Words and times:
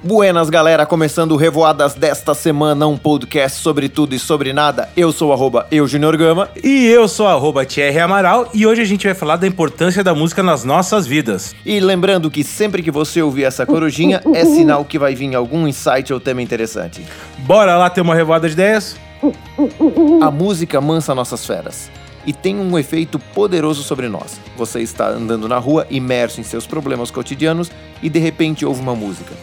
Buenas, 0.00 0.48
galera, 0.48 0.86
começando 0.86 1.32
o 1.32 1.36
Revoadas 1.36 1.94
desta 1.94 2.32
semana, 2.32 2.86
um 2.86 2.96
podcast 2.96 3.60
sobre 3.60 3.88
tudo 3.88 4.14
e 4.14 4.18
sobre 4.18 4.52
nada. 4.52 4.88
Eu 4.96 5.10
sou 5.10 5.32
arroba 5.32 5.66
eu, 5.72 5.88
Junior 5.88 6.16
Gama. 6.16 6.48
E 6.62 6.86
eu 6.86 7.08
sou 7.08 7.26
arroba 7.26 7.66
Thierry 7.66 7.98
Amaral 7.98 8.48
e 8.54 8.64
hoje 8.64 8.80
a 8.80 8.84
gente 8.84 9.06
vai 9.08 9.14
falar 9.14 9.34
da 9.34 9.46
importância 9.46 10.04
da 10.04 10.14
música 10.14 10.40
nas 10.40 10.62
nossas 10.62 11.04
vidas. 11.04 11.52
E 11.66 11.80
lembrando 11.80 12.30
que 12.30 12.44
sempre 12.44 12.80
que 12.80 12.92
você 12.92 13.20
ouvir 13.20 13.42
essa 13.42 13.66
corujinha, 13.66 14.22
é 14.32 14.44
sinal 14.44 14.84
que 14.84 15.00
vai 15.00 15.16
vir 15.16 15.34
algum 15.34 15.66
insight 15.66 16.12
ou 16.12 16.20
tema 16.20 16.40
interessante. 16.40 17.04
Bora 17.38 17.76
lá 17.76 17.90
ter 17.90 18.00
uma 18.00 18.14
revoada 18.14 18.46
de 18.46 18.54
ideias? 18.54 18.96
A 20.22 20.30
música 20.30 20.80
mansa 20.80 21.12
nossas 21.12 21.44
feras 21.44 21.90
e 22.24 22.32
tem 22.32 22.56
um 22.56 22.78
efeito 22.78 23.18
poderoso 23.18 23.82
sobre 23.82 24.08
nós. 24.08 24.40
Você 24.56 24.80
está 24.80 25.08
andando 25.08 25.48
na 25.48 25.58
rua, 25.58 25.88
imerso 25.90 26.40
em 26.40 26.44
seus 26.44 26.68
problemas 26.68 27.10
cotidianos 27.10 27.68
e 28.00 28.08
de 28.08 28.20
repente 28.20 28.64
ouve 28.64 28.80
uma 28.80 28.94
música 28.94 29.34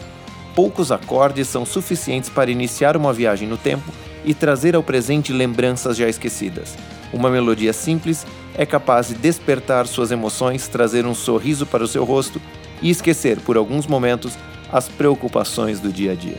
poucos 0.55 0.91
acordes 0.91 1.48
são 1.48 1.66
suficientes 1.66 2.30
para 2.30 2.50
iniciar 2.50 2.96
uma 2.96 3.13
viagem 3.13 3.48
no 3.48 3.58
tempo 3.58 3.91
e 4.23 4.34
trazer 4.34 4.76
ao 4.76 4.82
presente 4.82 5.34
lembranças 5.34 5.98
já 5.98 6.08
esquecidas. 6.08 6.76
Uma 7.13 7.30
melodia 7.30 7.73
simples 7.73 8.26
é 8.58 8.66
capaz 8.66 9.10
de 9.10 9.16
despertar 9.16 9.86
suas 9.86 10.12
emoções, 10.12 10.68
trazer 10.68 11.05
um 11.05 11.13
sorriso 11.13 11.66
para 11.66 11.84
o 11.84 11.88
seu 11.88 12.04
rosto 12.04 12.41
e 12.82 12.90
esquecer 12.90 13.40
por 13.41 13.58
alguns 13.58 13.86
momentos 13.86 14.38
as 14.72 14.88
preocupações 14.88 15.80
do 15.80 15.91
dia 15.91 16.13
a 16.13 16.16
dia. 16.16 16.38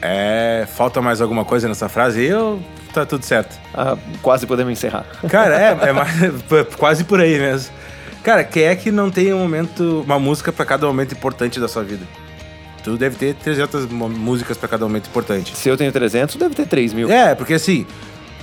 É, 0.00 0.66
falta 0.74 1.02
mais 1.02 1.20
alguma 1.20 1.44
coisa 1.44 1.68
nessa 1.68 1.88
frase? 1.88 2.22
Eu 2.22 2.60
tá 2.92 3.06
tudo 3.06 3.24
certo. 3.24 3.58
Ah, 3.74 3.96
quase 4.20 4.46
podemos 4.46 4.72
encerrar. 4.72 5.06
Cara, 5.28 5.56
é, 5.56 5.88
é 5.88 5.92
mais, 5.92 6.10
quase 6.76 7.04
por 7.04 7.20
aí 7.20 7.38
mesmo. 7.38 7.72
Cara, 8.22 8.44
quem 8.44 8.64
é 8.64 8.76
que 8.76 8.90
não 8.92 9.10
tem 9.10 9.32
um 9.32 9.38
momento, 9.38 10.02
uma 10.04 10.18
música 10.18 10.52
para 10.52 10.64
cada 10.64 10.86
momento 10.86 11.12
importante 11.12 11.58
da 11.58 11.66
sua 11.66 11.82
vida? 11.82 12.06
Tu 12.82 12.96
deve 12.96 13.16
ter 13.16 13.34
300 13.34 13.86
músicas 13.86 14.56
para 14.56 14.68
cada 14.68 14.84
momento 14.84 15.06
importante. 15.06 15.56
Se 15.56 15.68
eu 15.68 15.76
tenho 15.76 15.92
300, 15.92 16.36
deve 16.36 16.54
ter 16.54 16.66
3 16.66 16.92
mil. 16.92 17.10
É, 17.10 17.34
porque 17.34 17.54
assim, 17.54 17.86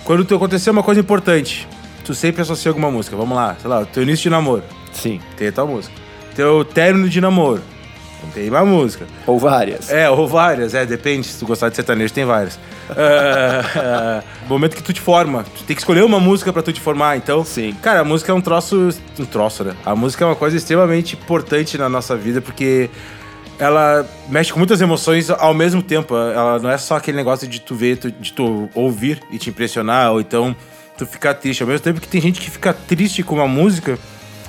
quando 0.03 0.23
tu 0.23 0.35
acontecer 0.35 0.69
uma 0.69 0.83
coisa 0.83 1.01
importante, 1.01 1.67
tu 2.05 2.13
sempre 2.13 2.41
associa 2.41 2.69
alguma 2.69 2.89
música. 2.89 3.15
Vamos 3.15 3.35
lá, 3.35 3.55
sei 3.59 3.69
lá, 3.69 3.85
teu 3.85 4.03
início 4.03 4.23
de 4.23 4.29
namoro. 4.29 4.63
Sim. 4.93 5.19
Tem 5.37 5.51
tal 5.51 5.67
música. 5.67 5.93
Teu 6.35 6.63
término 6.63 7.09
de 7.09 7.19
namoro. 7.19 7.61
Tem 8.33 8.49
uma 8.49 8.65
música. 8.65 9.05
Ou 9.25 9.39
várias. 9.39 9.91
É, 9.91 10.09
ou 10.09 10.27
várias, 10.27 10.73
é, 10.73 10.85
depende. 10.85 11.27
Se 11.27 11.39
tu 11.39 11.45
gostar 11.45 11.69
de 11.69 11.75
sertanejo, 11.75 12.13
tem 12.13 12.25
várias. 12.25 12.55
uh, 12.89 12.91
uh, 12.91 14.47
momento 14.47 14.75
que 14.75 14.83
tu 14.83 14.91
te 14.91 14.99
forma, 14.99 15.43
tu 15.43 15.63
tem 15.63 15.75
que 15.75 15.81
escolher 15.81 16.03
uma 16.03 16.19
música 16.19 16.51
para 16.51 16.61
tu 16.61 16.73
te 16.73 16.81
formar, 16.81 17.17
então. 17.17 17.43
Sim. 17.45 17.75
Cara, 17.81 18.01
a 18.01 18.03
música 18.03 18.31
é 18.31 18.35
um 18.35 18.41
troço. 18.41 18.89
Um 19.17 19.25
troço, 19.25 19.63
né? 19.63 19.75
A 19.85 19.95
música 19.95 20.23
é 20.23 20.27
uma 20.27 20.35
coisa 20.35 20.57
extremamente 20.57 21.15
importante 21.15 21.77
na 21.77 21.87
nossa 21.87 22.15
vida, 22.15 22.41
porque 22.41 22.89
ela 23.59 24.09
mexe 24.29 24.53
com 24.53 24.57
muitas 24.57 24.79
emoções 24.79 25.29
ao 25.29 25.53
mesmo 25.53 25.83
tempo. 25.83 26.15
Ela 26.15 26.57
não 26.59 26.71
é 26.71 26.77
só 26.77 26.95
aquele 26.95 27.17
negócio 27.17 27.47
de 27.47 27.59
tu 27.59 27.75
ver, 27.75 27.97
de 27.97 28.31
tu 28.33 28.69
ouvir 28.73 29.21
e 29.29 29.37
te 29.37 29.49
impressionar, 29.49 30.13
ou 30.13 30.21
então 30.21 30.55
tu 30.97 31.05
ficar 31.05 31.33
triste. 31.33 31.61
Ao 31.61 31.67
mesmo 31.67 31.83
tempo 31.83 31.99
que 31.99 32.07
tem 32.07 32.21
gente 32.21 32.39
que 32.39 32.49
fica 32.49 32.73
triste 32.73 33.21
com 33.21 33.35
uma 33.35 33.47
música, 33.47 33.99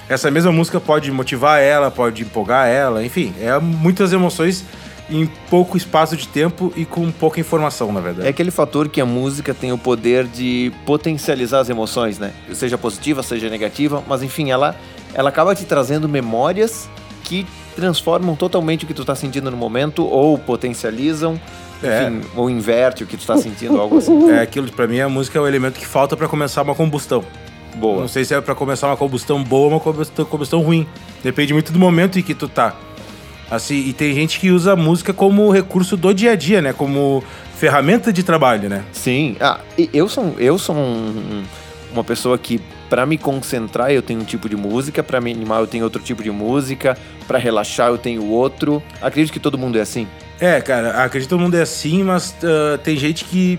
essa 0.09 0.31
mesma 0.31 0.53
música 0.53 0.81
pode 0.81 1.11
motivar 1.11 1.61
ela, 1.61 1.91
pode 1.91 2.23
empolgar 2.23 2.69
ela, 2.69 3.05
enfim, 3.05 3.35
é 3.41 3.59
muitas 3.59 4.13
emoções 4.13 4.65
em 5.09 5.27
pouco 5.49 5.77
espaço 5.77 6.17
de 6.17 6.29
tempo 6.29 6.73
e 6.77 6.85
com 6.85 7.11
pouca 7.11 7.41
informação, 7.41 7.93
na 7.93 8.01
verdade. 8.01 8.29
É 8.29 8.31
aquele 8.31 8.53
fator 8.53 8.89
que 8.89 9.01
a 9.01 9.07
música 9.07 9.53
tem 9.53 9.73
o 9.73 9.79
poder 9.79 10.25
de 10.25 10.73
potencializar 10.87 11.59
as 11.59 11.69
emoções, 11.69 12.17
né? 12.21 12.33
Seja 12.53 12.79
positiva, 12.79 13.21
seja 13.25 13.51
negativa, 13.51 14.05
mas 14.07 14.23
enfim, 14.23 14.53
ela, 14.53 14.77
ela 15.13 15.29
acaba 15.31 15.53
te 15.53 15.65
trazendo 15.65 16.09
memórias 16.09 16.89
que 17.31 17.47
transformam 17.77 18.35
totalmente 18.35 18.85
o 18.85 18.89
que 18.89 18.93
tu 18.93 19.05
tá 19.05 19.15
sentindo 19.15 19.53
no 19.53 19.57
momento 19.57 20.05
ou 20.05 20.37
potencializam, 20.37 21.41
é. 21.81 22.09
enfim, 22.09 22.29
ou 22.35 22.51
inverte 22.51 23.05
o 23.05 23.07
que 23.07 23.17
tu 23.17 23.25
tá 23.25 23.37
sentindo, 23.37 23.81
algo 23.81 23.99
assim. 23.99 24.11
É 24.31 24.41
aquilo, 24.41 24.71
para 24.73 24.89
mim 24.89 24.99
a 24.99 25.09
música 25.09 25.39
é 25.39 25.41
o 25.41 25.47
elemento 25.47 25.79
que 25.79 25.87
falta 25.87 26.17
para 26.17 26.27
começar 26.27 26.63
uma 26.63 26.75
combustão. 26.75 27.25
Boa. 27.77 28.01
Não 28.01 28.09
sei 28.09 28.25
se 28.25 28.35
é 28.35 28.41
para 28.41 28.57
começar 28.57 28.89
uma 28.89 28.97
combustão 28.97 29.45
boa 29.45 29.67
ou 29.67 29.71
uma 29.71 29.81
combustão, 29.81 30.25
combustão 30.25 30.61
ruim. 30.61 30.85
Depende 31.23 31.53
muito 31.53 31.73
do 31.73 31.79
momento 31.79 32.19
em 32.19 32.23
que 32.23 32.35
tu 32.35 32.49
tá. 32.49 32.75
Assim, 33.49 33.77
e 33.77 33.93
tem 33.93 34.13
gente 34.13 34.41
que 34.41 34.51
usa 34.51 34.73
a 34.73 34.77
música 34.77 35.13
como 35.13 35.49
recurso 35.53 35.97
do 35.97 36.13
dia 36.13 36.33
a 36.33 36.37
dia, 36.37 36.61
né? 36.61 36.73
Como 36.73 37.23
ferramenta 37.57 38.13
de 38.13 38.25
trabalho, 38.25 38.69
né? 38.69 38.85
Sim. 38.91 39.37
Ah, 39.41 39.61
eu 39.93 40.09
sou, 40.09 40.35
eu 40.37 40.59
sou 40.59 40.75
um, 40.75 41.45
uma 41.93 42.03
pessoa 42.03 42.37
que 42.37 42.61
para 42.91 43.07
me 43.07 43.17
concentrar 43.17 43.93
eu 43.93 44.03
tenho 44.03 44.21
um 44.21 44.25
tipo 44.25 44.49
de 44.49 44.57
música, 44.57 45.03
para 45.03 45.21
me 45.21 45.31
animar 45.31 45.61
eu 45.61 45.67
tenho 45.67 45.85
outro 45.85 46.03
tipo 46.03 46.23
de 46.23 46.31
música, 46.31 46.99
para 47.27 47.39
relaxar 47.39 47.89
eu 47.89 47.97
tenho 47.97 48.27
outro. 48.27 48.83
Acredito 49.01 49.33
que 49.33 49.41
todo 49.41 49.57
mundo 49.57 49.79
é 49.79 49.81
assim. 49.81 50.09
É, 50.41 50.61
cara, 50.61 51.05
acredito 51.05 51.29
que 51.29 51.35
todo 51.35 51.41
mundo 51.41 51.55
é 51.55 51.63
assim, 51.63 52.03
mas 52.03 52.35
uh, 52.43 52.77
tem 52.79 52.97
gente 52.97 53.25
que 53.25 53.59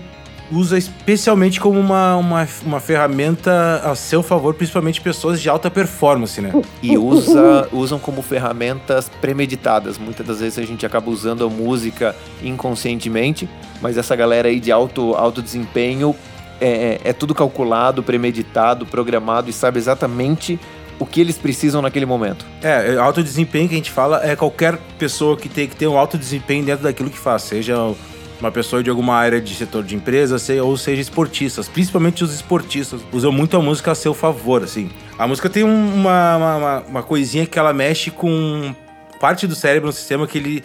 usa 0.50 0.76
especialmente 0.76 1.58
como 1.58 1.80
uma, 1.80 2.16
uma, 2.16 2.48
uma 2.64 2.80
ferramenta 2.80 3.80
a 3.82 3.94
seu 3.94 4.22
favor, 4.22 4.52
principalmente 4.52 5.00
pessoas 5.00 5.40
de 5.40 5.48
alta 5.48 5.70
performance, 5.70 6.38
né? 6.40 6.52
E 6.82 6.98
usa, 6.98 7.68
usam 7.72 7.98
como 7.98 8.20
ferramentas 8.20 9.08
premeditadas. 9.20 9.96
Muitas 9.96 10.26
das 10.26 10.40
vezes 10.40 10.58
a 10.58 10.66
gente 10.66 10.84
acaba 10.84 11.10
usando 11.10 11.46
a 11.46 11.48
música 11.48 12.14
inconscientemente, 12.42 13.48
mas 13.80 13.96
essa 13.96 14.14
galera 14.14 14.48
aí 14.48 14.60
de 14.60 14.70
alto, 14.70 15.14
alto 15.14 15.40
desempenho 15.40 16.14
é, 16.62 17.00
é, 17.04 17.10
é 17.10 17.12
tudo 17.12 17.34
calculado, 17.34 18.02
premeditado, 18.02 18.86
programado 18.86 19.50
e 19.50 19.52
sabe 19.52 19.78
exatamente 19.78 20.58
o 20.98 21.04
que 21.04 21.20
eles 21.20 21.36
precisam 21.36 21.82
naquele 21.82 22.06
momento. 22.06 22.46
É, 22.62 22.94
é, 22.94 22.96
alto 22.96 23.22
desempenho 23.22 23.68
que 23.68 23.74
a 23.74 23.78
gente 23.78 23.90
fala 23.90 24.24
é 24.24 24.36
qualquer 24.36 24.78
pessoa 24.98 25.36
que 25.36 25.48
tem 25.48 25.66
que 25.66 25.74
ter 25.74 25.88
um 25.88 25.98
alto 25.98 26.16
desempenho 26.16 26.64
dentro 26.64 26.84
daquilo 26.84 27.10
que 27.10 27.18
faz, 27.18 27.42
seja 27.42 27.76
uma 28.38 28.50
pessoa 28.50 28.82
de 28.82 28.90
alguma 28.90 29.14
área 29.14 29.40
de 29.40 29.54
setor 29.54 29.82
de 29.82 29.94
empresa, 29.94 30.36
ou 30.62 30.76
seja 30.76 31.00
esportistas, 31.00 31.68
principalmente 31.68 32.24
os 32.24 32.34
esportistas, 32.34 33.00
usam 33.12 33.30
muito 33.30 33.56
a 33.56 33.60
música 33.60 33.92
a 33.92 33.94
seu 33.94 34.14
favor, 34.14 34.62
assim. 34.62 34.90
A 35.18 35.26
música 35.26 35.48
tem 35.48 35.62
uma, 35.62 36.36
uma, 36.36 36.80
uma 36.80 37.02
coisinha 37.02 37.46
que 37.46 37.58
ela 37.58 37.72
mexe 37.72 38.10
com 38.10 38.74
parte 39.20 39.46
do 39.46 39.54
cérebro 39.54 39.86
no 39.86 39.92
sistema 39.92 40.26
que 40.26 40.38
ele 40.38 40.64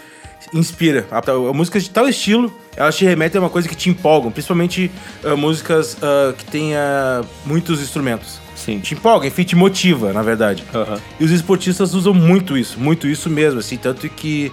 inspira. 0.53 1.07
A, 1.11 1.19
a, 1.19 1.53
música 1.53 1.79
de 1.79 1.89
tal 1.89 2.07
estilo, 2.07 2.53
elas 2.75 2.95
te 2.95 3.05
remetem 3.05 3.39
a 3.39 3.43
uma 3.43 3.49
coisa 3.49 3.67
que 3.67 3.75
te 3.75 3.89
empolgam, 3.89 4.31
principalmente 4.31 4.91
uh, 5.23 5.37
músicas 5.37 5.95
uh, 5.95 6.33
que 6.37 6.45
tenha 6.45 7.21
muitos 7.45 7.81
instrumentos. 7.81 8.39
Sim. 8.55 8.79
Te 8.79 8.95
empolga, 8.95 9.27
enfim, 9.27 9.43
te 9.43 9.55
motiva, 9.55 10.11
na 10.11 10.21
verdade. 10.21 10.63
Uhum. 10.73 10.97
E 11.19 11.23
os 11.23 11.31
esportistas 11.31 11.93
usam 11.93 12.13
muito 12.13 12.57
isso, 12.57 12.79
muito 12.79 13.07
isso 13.07 13.29
mesmo, 13.29 13.59
assim, 13.59 13.77
tanto 13.77 14.09
que 14.09 14.51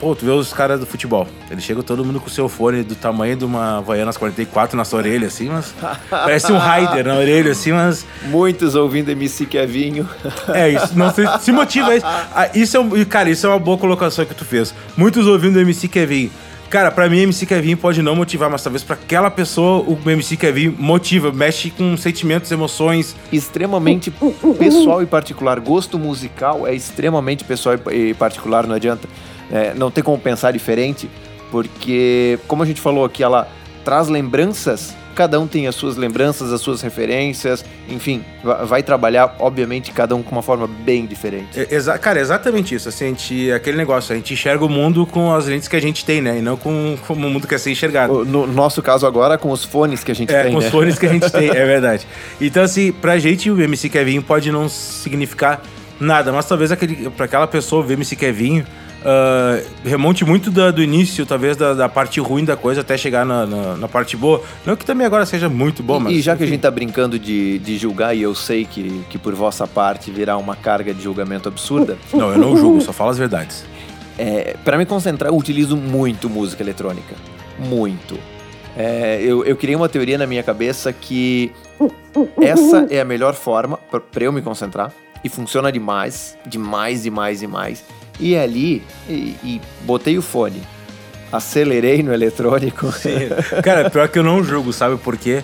Pô, 0.00 0.14
tu 0.16 0.24
vê 0.24 0.30
os 0.30 0.50
caras 0.50 0.80
do 0.80 0.86
futebol. 0.86 1.28
Eles 1.50 1.62
chegam 1.62 1.82
todo 1.82 2.02
mundo 2.02 2.18
com 2.18 2.26
o 2.26 2.30
seu 2.30 2.48
fone 2.48 2.82
do 2.82 2.94
tamanho 2.94 3.36
de 3.36 3.44
uma 3.44 3.78
Havaianas 3.78 4.16
44 4.16 4.74
na 4.74 4.82
sua 4.82 5.00
orelha, 5.00 5.26
assim, 5.26 5.50
mas. 5.50 5.74
parece 6.08 6.50
um 6.50 6.56
Raider 6.56 7.06
na 7.06 7.16
orelha, 7.16 7.52
assim, 7.52 7.72
mas. 7.72 8.06
Muitos 8.22 8.74
ouvindo 8.74 9.10
MC 9.10 9.44
Kevinho. 9.44 10.08
é, 10.48 10.70
isso. 10.70 10.98
Não 10.98 11.12
se, 11.12 11.22
se 11.40 11.52
motiva 11.52 11.94
isso. 11.94 12.06
Ah, 12.06 12.48
isso 12.54 12.78
é, 12.78 13.04
cara, 13.04 13.28
isso 13.28 13.46
é 13.46 13.50
uma 13.50 13.58
boa 13.58 13.76
colocação 13.76 14.24
que 14.24 14.34
tu 14.34 14.44
fez. 14.44 14.74
Muitos 14.96 15.26
ouvindo 15.26 15.60
MC 15.60 15.86
Kevinho. 15.86 16.30
Cara, 16.70 16.90
pra 16.90 17.08
mim, 17.08 17.18
MC 17.18 17.44
Kevin 17.46 17.74
pode 17.74 18.00
não 18.00 18.14
motivar, 18.14 18.48
mas 18.48 18.62
talvez 18.62 18.84
pra 18.84 18.94
aquela 18.94 19.28
pessoa, 19.28 19.84
o 19.86 19.98
MC 20.08 20.36
Kevin 20.36 20.74
motiva, 20.78 21.32
mexe 21.32 21.68
com 21.68 21.96
sentimentos, 21.96 22.50
emoções. 22.52 23.16
Extremamente 23.32 24.10
pessoal 24.56 25.02
e 25.02 25.06
particular. 25.06 25.58
Gosto 25.58 25.98
musical 25.98 26.66
é 26.66 26.72
extremamente 26.72 27.42
pessoal 27.42 27.74
e 27.90 28.14
particular, 28.14 28.68
não 28.68 28.76
adianta 28.76 29.06
é, 29.50 29.74
não 29.74 29.90
tem 29.90 30.02
como 30.02 30.18
pensar 30.18 30.52
diferente, 30.52 31.10
porque, 31.50 32.38
como 32.46 32.62
a 32.62 32.66
gente 32.66 32.80
falou 32.80 33.04
aqui, 33.04 33.22
ela 33.22 33.48
traz 33.84 34.08
lembranças, 34.08 34.94
cada 35.14 35.38
um 35.40 35.46
tem 35.46 35.66
as 35.66 35.74
suas 35.74 35.96
lembranças, 35.96 36.52
as 36.52 36.60
suas 36.60 36.80
referências, 36.80 37.64
enfim, 37.88 38.24
vai 38.66 38.82
trabalhar, 38.82 39.36
obviamente, 39.38 39.90
cada 39.92 40.14
um 40.14 40.22
com 40.22 40.32
uma 40.32 40.42
forma 40.42 40.66
bem 40.66 41.06
diferente. 41.06 41.58
É, 41.58 41.74
exa 41.74 41.98
cara, 41.98 42.20
exatamente 42.20 42.74
isso. 42.74 42.88
Assim, 42.88 43.04
a 43.04 43.08
gente, 43.08 43.52
aquele 43.52 43.76
negócio, 43.76 44.12
a 44.12 44.16
gente 44.16 44.32
enxerga 44.32 44.64
o 44.64 44.68
mundo 44.68 45.04
com 45.06 45.34
as 45.34 45.46
lentes 45.46 45.68
que 45.68 45.76
a 45.76 45.80
gente 45.80 46.04
tem, 46.04 46.22
né? 46.22 46.38
E 46.38 46.42
não 46.42 46.56
com, 46.56 46.96
com 47.06 47.12
o 47.14 47.16
mundo 47.16 47.46
que 47.46 47.54
é 47.54 47.58
ser 47.58 47.70
enxergado. 47.70 48.24
No 48.24 48.46
nosso 48.46 48.80
caso 48.80 49.06
agora, 49.06 49.36
com 49.36 49.50
os 49.50 49.64
fones 49.64 50.04
que 50.04 50.12
a 50.12 50.14
gente 50.14 50.32
é, 50.32 50.44
tem, 50.44 50.52
com 50.52 50.60
né? 50.60 50.66
os 50.66 50.70
fones 50.70 50.98
que 50.98 51.06
a 51.06 51.10
gente 51.10 51.30
tem, 51.30 51.48
é 51.50 51.66
verdade. 51.66 52.06
Então, 52.40 52.62
assim, 52.62 52.92
pra 52.92 53.18
gente, 53.18 53.50
o 53.50 53.60
MC 53.60 53.88
Kevin 53.88 54.20
pode 54.20 54.50
não 54.52 54.68
significar 54.68 55.60
nada, 55.98 56.32
mas 56.32 56.46
talvez 56.46 56.72
aquele, 56.72 57.10
pra 57.10 57.26
aquela 57.26 57.46
pessoa, 57.46 57.84
o 57.84 57.92
MC 57.92 58.16
Kevin 58.16 58.64
Uh, 59.00 59.66
remonte 59.82 60.26
muito 60.26 60.50
da, 60.50 60.70
do 60.70 60.82
início, 60.82 61.24
talvez, 61.24 61.56
da, 61.56 61.72
da, 61.72 61.88
parte 61.88 62.20
ruim 62.20 62.44
da 62.44 62.54
coisa 62.54 62.82
até 62.82 62.98
chegar 62.98 63.24
na, 63.24 63.46
na, 63.46 63.76
na, 63.76 63.88
parte 63.88 64.14
boa. 64.14 64.42
Não 64.66 64.76
que 64.76 64.84
também 64.84 65.06
agora 65.06 65.24
seja 65.24 65.48
muito 65.48 65.82
bom, 65.82 65.96
e, 65.96 66.00
mas. 66.00 66.12
E 66.12 66.20
já 66.20 66.32
enfim. 66.32 66.38
que 66.38 66.44
a 66.44 66.46
gente 66.48 66.60
tá 66.60 66.70
brincando 66.70 67.18
de, 67.18 67.58
de 67.60 67.78
julgar, 67.78 68.14
e 68.14 68.20
eu 68.20 68.34
sei 68.34 68.66
que, 68.66 69.02
que 69.08 69.16
por 69.16 69.34
vossa 69.34 69.66
parte 69.66 70.10
virá 70.10 70.36
uma 70.36 70.54
carga 70.54 70.92
de 70.92 71.02
julgamento 71.02 71.48
absurda. 71.48 71.96
Não, 72.12 72.30
eu 72.30 72.38
não 72.38 72.56
julgo, 72.56 72.80
só 72.82 72.92
falo 72.92 73.10
as 73.10 73.16
verdades. 73.16 73.64
É, 74.18 74.54
para 74.64 74.76
me 74.76 74.84
concentrar, 74.84 75.30
eu 75.30 75.36
utilizo 75.36 75.76
muito 75.76 76.28
música 76.28 76.62
eletrônica. 76.62 77.14
Muito. 77.58 78.18
É, 78.76 79.20
eu, 79.22 79.44
eu 79.44 79.56
criei 79.56 79.74
uma 79.74 79.88
teoria 79.88 80.18
na 80.18 80.26
minha 80.26 80.42
cabeça 80.42 80.92
que 80.92 81.52
essa 82.40 82.86
é 82.90 83.00
a 83.00 83.04
melhor 83.04 83.34
forma 83.34 83.78
para 83.78 84.24
eu 84.24 84.32
me 84.32 84.42
concentrar. 84.42 84.92
E 85.22 85.28
funciona 85.28 85.70
demais, 85.70 86.36
demais, 86.46 87.02
demais, 87.02 87.40
demais. 87.40 87.84
E 88.20 88.36
ali, 88.36 88.82
e, 89.08 89.34
e 89.42 89.60
botei 89.84 90.18
o 90.18 90.22
fone. 90.22 90.62
acelerei 91.32 92.02
no 92.02 92.12
eletrônico. 92.12 92.92
Sim. 92.92 93.30
Cara, 93.62 93.88
pior 93.88 94.08
que 94.08 94.18
eu 94.18 94.22
não 94.22 94.44
julgo, 94.44 94.72
sabe 94.72 94.96
por 94.96 95.16
quê? 95.16 95.42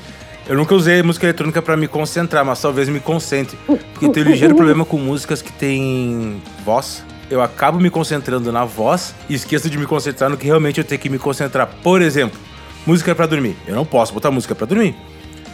Eu 0.49 0.57
nunca 0.57 0.75
usei 0.75 1.03
música 1.03 1.27
eletrônica 1.27 1.61
para 1.61 1.77
me 1.77 1.89
concentrar, 1.89 2.45
mas 2.45 2.61
talvez 2.61 2.89
me 2.89 3.01
concentre. 3.01 3.59
Porque 3.67 4.09
tenho 4.11 4.27
um 4.27 4.31
ligeiro 4.31 4.55
problema 4.57 4.85
com 4.85 4.97
músicas 4.97 5.43
que 5.43 5.53
tem 5.53 6.41
voz. 6.65 7.05
Eu 7.29 7.43
acabo 7.43 7.81
me 7.81 7.91
concentrando 7.91 8.53
na 8.53 8.65
voz 8.65 9.13
e 9.29 9.35
esqueço 9.35 9.69
de 9.69 9.77
me 9.77 9.87
concentrar 9.87 10.31
no 10.31 10.37
que 10.37 10.47
realmente 10.47 10.79
eu 10.79 10.85
tenho 10.85 11.01
que 11.01 11.09
me 11.09 11.19
concentrar. 11.19 11.69
Por 11.83 12.01
exemplo, 12.01 12.39
música 12.87 13.13
para 13.13 13.27
dormir. 13.27 13.57
Eu 13.67 13.75
não 13.75 13.85
posso 13.85 14.15
botar 14.15 14.31
música 14.31 14.55
para 14.55 14.67
dormir. 14.67 14.95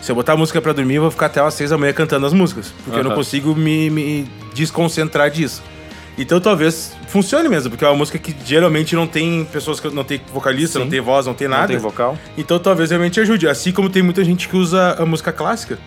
Se 0.02 0.10
eu 0.10 0.16
botar 0.16 0.36
música 0.36 0.60
para 0.60 0.72
dormir, 0.74 0.96
eu 0.96 1.02
vou 1.02 1.10
ficar 1.10 1.26
até 1.26 1.40
umas 1.40 1.54
seis 1.54 1.70
da 1.70 1.78
manhã 1.78 1.94
cantando 1.94 2.26
as 2.26 2.34
músicas. 2.34 2.74
Porque 2.84 2.98
eu 2.98 3.04
não 3.04 3.14
consigo 3.14 3.54
me, 3.54 3.88
me 3.88 4.28
desconcentrar 4.52 5.30
disso. 5.30 5.62
Então 6.17 6.41
talvez 6.41 6.94
funcione 7.09 7.49
mesmo, 7.49 7.70
porque 7.70 7.85
é 7.85 7.88
uma 7.88 7.97
música 7.97 8.19
que 8.19 8.35
geralmente 8.44 8.94
não 8.94 9.06
tem 9.06 9.44
pessoas 9.47 9.81
que 9.81 9.88
não 9.88 10.05
tem 10.05 10.20
vocalista, 10.32 10.79
Sim. 10.79 10.85
não 10.85 10.91
tem 10.91 11.00
voz, 11.00 11.26
não 11.26 11.35
tem 11.35 11.49
nada. 11.49 11.62
Não 11.62 11.69
tem 11.69 11.79
vocal. 11.79 12.19
Então 12.37 12.59
talvez 12.59 12.91
realmente 12.91 13.19
ajude. 13.20 13.49
Assim 13.49 13.73
como 13.73 13.88
tem 13.88 14.03
muita 14.03 14.23
gente 14.23 14.49
que 14.49 14.56
usa 14.56 14.97
a 14.99 15.06
música 15.06 15.32
clássica, 15.32 15.79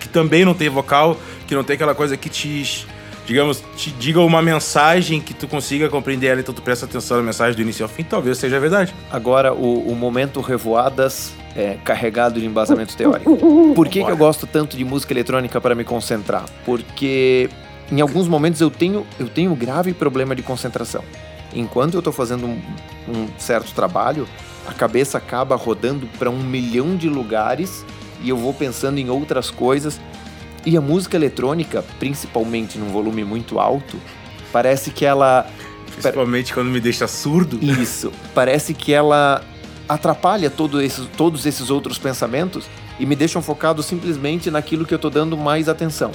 que 0.00 0.08
também 0.08 0.44
não 0.44 0.54
tem 0.54 0.68
vocal, 0.68 1.18
que 1.46 1.54
não 1.54 1.62
tem 1.62 1.74
aquela 1.74 1.94
coisa 1.94 2.16
que 2.16 2.28
te, 2.30 2.86
digamos, 3.26 3.62
te 3.76 3.90
diga 3.90 4.20
uma 4.20 4.40
mensagem 4.40 5.20
que 5.20 5.34
tu 5.34 5.46
consiga 5.46 5.88
compreender 5.88 6.28
ela, 6.28 6.40
então 6.40 6.54
tu 6.54 6.62
presta 6.62 6.86
atenção 6.86 7.18
na 7.18 7.22
mensagem 7.22 7.54
do 7.54 7.62
início 7.62 7.84
ao 7.84 7.88
fim, 7.88 8.02
talvez 8.02 8.38
seja 8.38 8.58
verdade. 8.58 8.94
Agora, 9.10 9.52
o, 9.52 9.90
o 9.90 9.94
momento 9.94 10.40
revoadas 10.40 11.34
é, 11.54 11.76
carregado 11.84 12.40
de 12.40 12.46
embasamento 12.46 12.96
teórico. 12.96 13.74
Por 13.74 13.88
que, 13.88 14.02
que 14.04 14.10
eu 14.10 14.16
gosto 14.16 14.46
tanto 14.46 14.76
de 14.76 14.84
música 14.84 15.12
eletrônica 15.12 15.60
para 15.60 15.74
me 15.74 15.84
concentrar? 15.84 16.44
Porque 16.64 17.48
em 17.90 18.00
alguns 18.00 18.28
momentos 18.28 18.60
eu 18.60 18.70
tenho, 18.70 19.06
eu 19.18 19.28
tenho 19.28 19.54
grave 19.54 19.92
problema 19.92 20.34
de 20.34 20.42
concentração. 20.42 21.02
Enquanto 21.54 21.94
eu 21.94 22.00
estou 22.00 22.12
fazendo 22.12 22.46
um, 22.46 22.60
um 23.08 23.28
certo 23.38 23.72
trabalho, 23.72 24.28
a 24.66 24.72
cabeça 24.72 25.18
acaba 25.18 25.54
rodando 25.56 26.06
para 26.18 26.28
um 26.28 26.42
milhão 26.42 26.96
de 26.96 27.08
lugares 27.08 27.84
e 28.20 28.28
eu 28.28 28.36
vou 28.36 28.52
pensando 28.52 28.98
em 28.98 29.08
outras 29.08 29.50
coisas. 29.50 30.00
E 30.64 30.76
a 30.76 30.80
música 30.80 31.16
eletrônica, 31.16 31.84
principalmente 31.98 32.76
num 32.76 32.88
volume 32.88 33.24
muito 33.24 33.60
alto, 33.60 33.96
parece 34.52 34.90
que 34.90 35.04
ela 35.04 35.46
Principalmente 35.92 36.52
quando 36.52 36.68
me 36.68 36.80
deixa 36.80 37.06
surdo. 37.06 37.58
isso. 37.64 38.12
Parece 38.34 38.74
que 38.74 38.92
ela 38.92 39.42
atrapalha 39.88 40.50
todo 40.50 40.82
esses, 40.82 41.06
todos 41.16 41.46
esses 41.46 41.70
outros 41.70 41.96
pensamentos 41.96 42.66
e 42.98 43.06
me 43.06 43.14
deixam 43.14 43.40
focado 43.40 43.82
simplesmente 43.82 44.50
naquilo 44.50 44.84
que 44.84 44.92
eu 44.92 44.98
tô 44.98 45.08
dando 45.08 45.36
mais 45.36 45.68
atenção. 45.68 46.10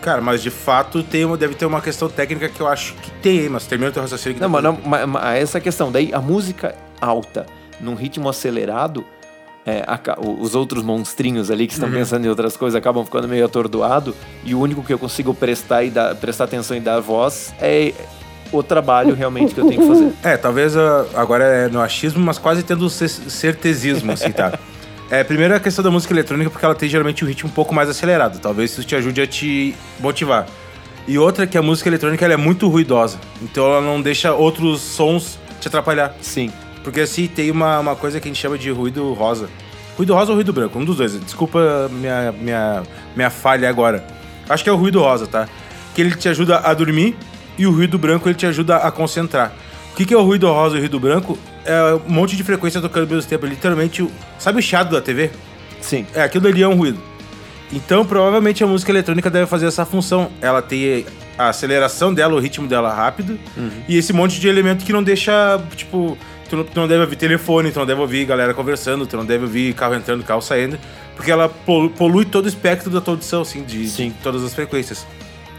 Cara, 0.00 0.20
mas 0.20 0.42
de 0.42 0.50
fato 0.50 1.02
tem 1.02 1.24
uma, 1.24 1.36
deve 1.36 1.54
ter 1.54 1.66
uma 1.66 1.80
questão 1.80 2.08
técnica 2.08 2.48
que 2.48 2.60
eu 2.60 2.66
acho 2.68 2.94
que 2.94 3.10
tem, 3.22 3.48
mas 3.48 3.66
termina 3.66 3.90
o 3.90 3.92
teu 3.92 4.02
raciocínio 4.02 4.34
que 4.36 4.40
Não, 4.40 4.48
mas, 4.48 4.62
não, 4.62 4.78
mas, 4.84 5.06
mas 5.08 5.42
essa 5.42 5.60
questão. 5.60 5.92
Daí, 5.92 6.10
a 6.12 6.20
música 6.20 6.74
alta, 7.00 7.46
num 7.80 7.94
ritmo 7.94 8.28
acelerado, 8.28 9.04
é, 9.66 9.84
o- 10.18 10.40
os 10.40 10.54
outros 10.54 10.82
monstrinhos 10.82 11.50
ali 11.50 11.66
que 11.66 11.74
estão 11.74 11.90
pensando 11.90 12.24
em 12.24 12.28
outras 12.28 12.56
coisas 12.56 12.76
acabam 12.76 13.04
ficando 13.04 13.28
meio 13.28 13.44
atordoado 13.44 14.14
e 14.44 14.54
o 14.54 14.60
único 14.60 14.82
que 14.82 14.92
eu 14.92 14.98
consigo 14.98 15.34
prestar, 15.34 15.84
e 15.84 15.90
dar, 15.90 16.14
prestar 16.14 16.44
atenção 16.44 16.76
e 16.76 16.80
dar 16.80 16.98
voz 17.00 17.52
é 17.60 17.92
o 18.52 18.62
trabalho 18.62 19.14
realmente 19.14 19.54
que 19.54 19.60
eu 19.60 19.66
tenho 19.68 19.82
que 19.82 19.86
fazer. 19.86 20.12
É, 20.24 20.36
talvez 20.36 20.76
ah, 20.76 21.04
agora 21.14 21.44
é 21.44 21.68
no 21.68 21.80
achismo, 21.80 22.24
mas 22.24 22.38
quase 22.38 22.62
tendo 22.62 22.88
ce- 22.90 23.08
certezismo, 23.30 24.12
assim, 24.12 24.32
tá? 24.32 24.58
É, 25.10 25.24
primeiro 25.24 25.56
a 25.56 25.58
questão 25.58 25.82
da 25.82 25.90
música 25.90 26.14
eletrônica, 26.14 26.48
porque 26.50 26.64
ela 26.64 26.74
tem 26.74 26.88
geralmente 26.88 27.24
um 27.24 27.28
ritmo 27.28 27.50
um 27.50 27.52
pouco 27.52 27.74
mais 27.74 27.88
acelerado. 27.88 28.38
Talvez 28.38 28.70
isso 28.70 28.84
te 28.84 28.94
ajude 28.94 29.20
a 29.20 29.26
te 29.26 29.74
motivar. 29.98 30.46
E 31.08 31.18
outra 31.18 31.42
é 31.42 31.46
que 31.48 31.58
a 31.58 31.62
música 31.62 31.88
eletrônica 31.88 32.24
é 32.24 32.36
muito 32.36 32.68
ruidosa. 32.68 33.18
Então 33.42 33.66
ela 33.66 33.80
não 33.80 34.00
deixa 34.00 34.32
outros 34.32 34.80
sons 34.80 35.36
te 35.60 35.66
atrapalhar. 35.66 36.14
Sim. 36.20 36.52
Porque 36.84 37.00
assim, 37.00 37.26
tem 37.26 37.50
uma, 37.50 37.80
uma 37.80 37.96
coisa 37.96 38.20
que 38.20 38.28
a 38.28 38.30
gente 38.30 38.40
chama 38.40 38.56
de 38.56 38.70
ruído 38.70 39.12
rosa. 39.12 39.50
Ruído 39.96 40.14
rosa 40.14 40.30
ou 40.30 40.36
ruído 40.36 40.52
branco? 40.52 40.78
Um 40.78 40.84
dos 40.84 40.98
dois. 40.98 41.18
Desculpa 41.20 41.90
minha, 41.90 42.30
minha, 42.30 42.82
minha 43.16 43.30
falha 43.30 43.68
agora. 43.68 44.06
Acho 44.48 44.62
que 44.62 44.70
é 44.70 44.72
o 44.72 44.76
ruído 44.76 45.00
rosa, 45.00 45.26
tá? 45.26 45.48
Que 45.92 46.02
ele 46.02 46.14
te 46.14 46.28
ajuda 46.28 46.58
a 46.58 46.72
dormir 46.72 47.16
e 47.58 47.66
o 47.66 47.72
ruído 47.72 47.98
branco 47.98 48.28
ele 48.28 48.36
te 48.36 48.46
ajuda 48.46 48.76
a 48.76 48.92
concentrar. 48.92 49.52
O 49.92 49.96
que, 49.96 50.06
que 50.06 50.14
é 50.14 50.16
o 50.16 50.22
ruído 50.22 50.46
rosa 50.46 50.76
e 50.76 50.78
o 50.78 50.80
ruído 50.82 51.00
branco? 51.00 51.36
É 51.64 51.94
um 51.94 52.00
monte 52.12 52.36
de 52.36 52.42
frequência 52.44 52.80
tocando 52.80 53.04
ao 53.04 53.08
mesmo 53.16 53.28
tempo. 53.28 53.46
Literalmente, 53.46 54.02
o- 54.02 54.10
sabe 54.38 54.58
o 54.58 54.62
chiado 54.62 54.90
da 54.94 55.00
TV? 55.00 55.30
Sim. 55.80 56.06
É, 56.14 56.22
aquilo 56.22 56.46
ali 56.48 56.62
é 56.62 56.68
um 56.68 56.74
ruído. 56.74 56.98
Então, 57.72 58.04
provavelmente 58.04 58.64
a 58.64 58.66
música 58.66 58.90
eletrônica 58.90 59.30
deve 59.30 59.46
fazer 59.46 59.66
essa 59.66 59.84
função. 59.86 60.30
Ela 60.40 60.60
tem 60.60 61.06
a 61.38 61.48
aceleração 61.50 62.12
dela, 62.12 62.34
o 62.34 62.38
ritmo 62.40 62.66
dela 62.66 62.92
rápido, 62.92 63.38
e 63.88 63.96
esse 63.96 64.12
monte 64.12 64.40
de 64.40 64.48
elemento 64.48 64.84
que 64.84 64.92
não 64.92 65.02
deixa, 65.02 65.62
tipo, 65.76 66.18
tu 66.50 66.56
não, 66.56 66.64
tu 66.64 66.80
não 66.80 66.88
deve 66.88 67.02
ouvir 67.02 67.16
telefone, 67.16 67.70
tu 67.70 67.78
não 67.78 67.86
deve 67.86 68.00
ouvir 68.00 68.24
galera 68.26 68.52
conversando, 68.52 69.06
tu 69.06 69.16
não 69.16 69.24
deve 69.24 69.44
ouvir 69.44 69.72
carro 69.74 69.94
entrando, 69.94 70.22
carro 70.24 70.42
saindo, 70.42 70.78
porque 71.16 71.30
ela 71.30 71.48
polu- 71.48 71.88
polui 71.90 72.24
todo 72.24 72.44
o 72.44 72.48
espectro 72.48 72.90
da 72.90 73.00
tua 73.00 73.14
audição, 73.14 73.42
assim, 73.42 73.62
de, 73.62 73.88
de 73.90 74.10
todas 74.22 74.42
as 74.44 74.52
frequências. 74.52 75.06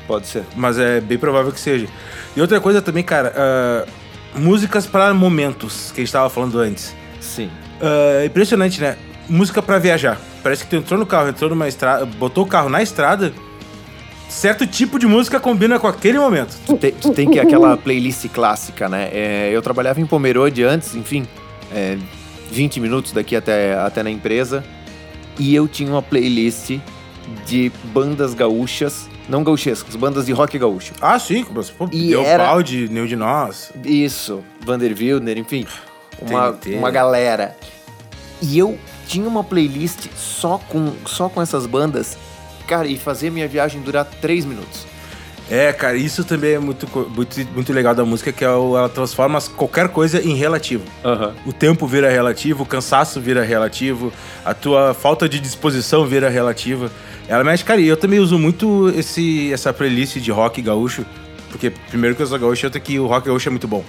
Pode 0.06 0.28
ser. 0.28 0.44
Mas 0.56 0.78
é 0.78 1.00
bem 1.00 1.18
provável 1.18 1.52
que 1.52 1.60
seja. 1.60 1.88
E 2.36 2.42
outra 2.42 2.60
coisa 2.60 2.82
também, 2.82 3.04
cara, 3.04 3.34
ah, 3.36 3.86
músicas 4.36 4.86
para 4.86 5.14
momentos, 5.14 5.92
que 5.92 6.02
a 6.02 6.04
gente 6.04 6.14
tava 6.14 6.30
falando 6.30 6.60
antes. 6.60 6.96
Sim. 7.20 7.50
É 7.82 8.26
impressionante, 8.26 8.80
né? 8.80 8.98
Música 9.30 9.62
pra 9.62 9.80
viajar. 9.80 10.20
Parece 10.44 10.64
que 10.64 10.70
tu 10.70 10.76
entrou 10.76 11.00
no 11.00 11.06
carro, 11.06 11.30
entrou 11.30 11.50
numa 11.50 11.68
estrada, 11.68 12.06
botou 12.06 12.46
o 12.46 12.48
carro 12.48 12.70
na 12.70 12.82
estrada. 12.82 13.34
Certo 14.28 14.66
tipo 14.66 14.98
de 14.98 15.06
música 15.06 15.40
combina 15.40 15.78
com 15.78 15.88
aquele 15.88 16.18
momento. 16.18 16.58
Tu 16.66 16.78
tem, 16.78 16.92
tu 16.92 17.12
tem 17.12 17.30
que 17.30 17.40
aquela 17.40 17.76
playlist 17.76 18.28
clássica, 18.30 18.88
né? 18.88 19.10
É, 19.12 19.50
eu 19.52 19.62
trabalhava 19.62 20.00
em 20.00 20.06
Pomerode 20.06 20.64
antes, 20.64 20.96
enfim, 20.96 21.28
é, 21.74 21.98
20 22.50 22.80
minutos 22.80 23.12
daqui 23.12 23.36
até, 23.36 23.74
até 23.78 24.02
na 24.02 24.10
empresa. 24.10 24.64
E 25.38 25.54
eu 25.54 25.68
tinha 25.68 25.92
uma 25.92 26.02
playlist 26.02 26.80
de 27.46 27.72
bandas 27.94 28.34
gaúchas, 28.34 29.10
não 29.30 29.44
gauchescas, 29.44 29.96
bandas 29.96 30.26
de 30.26 30.32
rock 30.32 30.58
gaúcho. 30.58 30.94
Ah, 31.02 31.18
sim, 31.20 31.44
pô, 31.44 31.88
E 31.92 32.10
deu 32.10 32.22
era- 32.24 32.54
nenhum 32.90 33.06
de 33.06 33.16
nós. 33.16 33.72
Isso, 33.86 34.44
Vander 34.66 34.92
Wilder, 34.98 35.38
enfim, 35.38 35.66
uma, 36.22 36.52
TNT. 36.54 36.78
uma 36.78 36.92
galera. 36.92 37.56
E 38.42 38.58
eu 38.58 38.78
tinha 39.08 39.28
uma 39.28 39.44
playlist 39.44 40.08
só 40.16 40.58
com, 40.70 40.94
só 41.06 41.30
com 41.30 41.42
essas 41.42 41.66
bandas, 41.66 42.18
cara, 42.68 42.88
e 42.88 42.98
fazia 42.98 43.30
minha 43.32 43.48
viagem 43.48 43.82
durar 43.82 44.06
3 44.06 44.46
minutos. 44.46 44.86
É, 45.50 45.74
cara, 45.74 45.98
isso 45.98 46.24
também 46.24 46.54
é 46.54 46.60
muito, 46.60 46.88
muito, 47.14 47.38
muito 47.54 47.74
legal 47.74 47.94
da 47.94 48.06
música, 48.06 48.32
que 48.32 48.44
é 48.46 48.48
ela 48.48 48.88
transforma 48.88 49.38
qualquer 49.58 49.90
coisa 49.90 50.22
em 50.22 50.34
relativo. 50.34 50.86
Aham. 51.04 51.36
O 51.46 51.52
tempo 51.52 51.86
vira 51.86 52.10
relativo, 52.10 52.64
o 52.64 52.66
cansaço 52.66 53.20
vira 53.20 53.44
relativo, 53.44 54.14
a 54.46 54.54
tua 54.54 54.94
falta 54.94 55.28
de 55.28 55.42
disposição 55.42 56.06
vira 56.06 56.30
relativa. 56.30 56.90
Ela 57.28 57.44
mexe, 57.44 57.64
cara, 57.64 57.80
e 57.80 57.88
eu 57.88 57.96
também 57.98 58.20
uso 58.20 58.38
muito 58.38 58.90
esse, 58.96 59.52
essa 59.54 59.72
playlist 59.72 60.18
de 60.18 60.32
rock 60.32 60.62
gaúcho, 60.62 61.06
porque 61.50 61.70
primeiro 61.90 62.16
que 62.16 62.22
eu 62.22 62.28
sou 62.28 62.38
gaúcho, 62.38 62.66
outra 62.66 62.80
que 62.80 63.00
o 63.00 63.08
rock 63.08 63.28
gaúcho 63.28 63.48
é 63.48 63.52
muito 63.52 63.68
bom. 63.68 63.84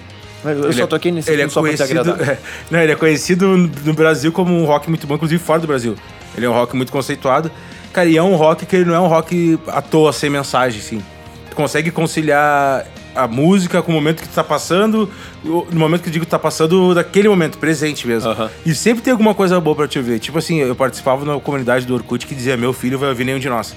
Eu 0.45 0.65
Ele 0.65 0.73
só 0.73 0.83
é- 0.83 0.87
toquei 0.87 1.13
nesse 1.13 1.31
ele 1.31 1.43
é 1.43 1.49
só 1.49 1.61
conhecido, 1.61 2.11
é, 2.23 2.39
não, 2.71 2.81
ele 2.81 2.93
é 2.93 2.97
conhecido 2.97 3.57
no 3.85 3.93
Brasil 3.95 4.33
como 4.33 4.53
um 4.53 4.65
rock 4.65 4.89
muito 4.89 5.07
bom, 5.07 5.15
inclusive 5.15 5.43
fora 5.43 5.61
do 5.61 5.67
Brasil. 5.67 5.95
Ele 6.37 6.47
é 6.47 6.49
um 6.51 6.53
rock 6.53 6.75
muito 6.77 6.91
conceituado. 6.91 7.51
Cara, 7.93 8.09
e 8.09 8.17
é 8.17 8.23
um 8.23 8.35
rock 8.37 8.65
que 8.67 8.75
ele 8.77 8.85
não 8.87 8.95
é 8.95 9.01
um 9.01 9.07
rock 9.07 9.59
à 9.69 9.83
toa, 9.83 10.13
sem 10.13 10.31
mensagem, 10.31 10.81
assim. 10.81 11.03
Tu 11.51 11.55
consegue 11.57 11.91
conciliar 11.91 12.87
a 13.15 13.29
música 13.29 13.83
com 13.83 13.93
o 13.93 13.95
momento 13.95 14.23
que 14.23 14.29
tu 14.29 14.35
tá 14.35 14.45
passando, 14.45 15.11
no 15.45 15.67
momento 15.73 16.03
que 16.03 16.09
eu 16.09 16.13
digo 16.13 16.25
que 16.25 16.31
tá 16.31 16.39
passando, 16.39 16.95
daquele 16.95 17.29
momento, 17.29 17.59
presente 17.59 18.07
mesmo. 18.07 18.31
E 18.65 18.75
sempre 18.75 19.03
tem 19.03 19.13
alguma 19.13 19.35
coisa 19.35 19.61
boa 19.61 19.77
pra 19.77 19.89
te 19.89 20.01
ver. 20.01 20.19
Tipo 20.19 20.39
assim, 20.39 20.59
eu 20.59 20.75
participava 20.75 21.25
na 21.25 21.39
comunidade 21.41 21.87
do 21.87 21.95
Orkut 21.95 22.27
que 22.27 22.35
dizia: 22.35 22.57
Meu 22.57 22.73
filho 22.73 22.99
vai 22.99 23.09
ouvir 23.09 23.25
nenhum 23.25 23.39
de 23.39 23.49
nós. 23.49 23.75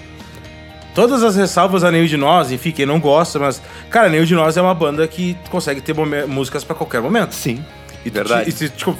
Todas 0.95 1.23
as 1.23 1.35
ressalvas 1.35 1.83
a 1.83 1.91
Nenhum 1.91 2.05
de 2.05 2.15
Nós, 2.15 2.53
enfim, 2.53 2.71
quem 2.71 2.85
não 2.85 3.01
gosta, 3.01 3.37
mas, 3.37 3.61
cara, 3.89 4.07
Nenhum 4.07 4.23
de 4.23 4.33
Nós 4.33 4.55
é 4.55 4.61
uma 4.61 4.73
banda 4.73 5.05
que 5.05 5.37
consegue 5.51 5.81
ter 5.81 5.93
músicas 6.25 6.63
pra 6.63 6.73
qualquer 6.73 7.01
momento. 7.01 7.33
Sim, 7.33 7.63
E 8.05 8.09
verdade. 8.09 8.49
E, 8.49 8.53
se, 8.53 8.69
tipo, 8.69 8.97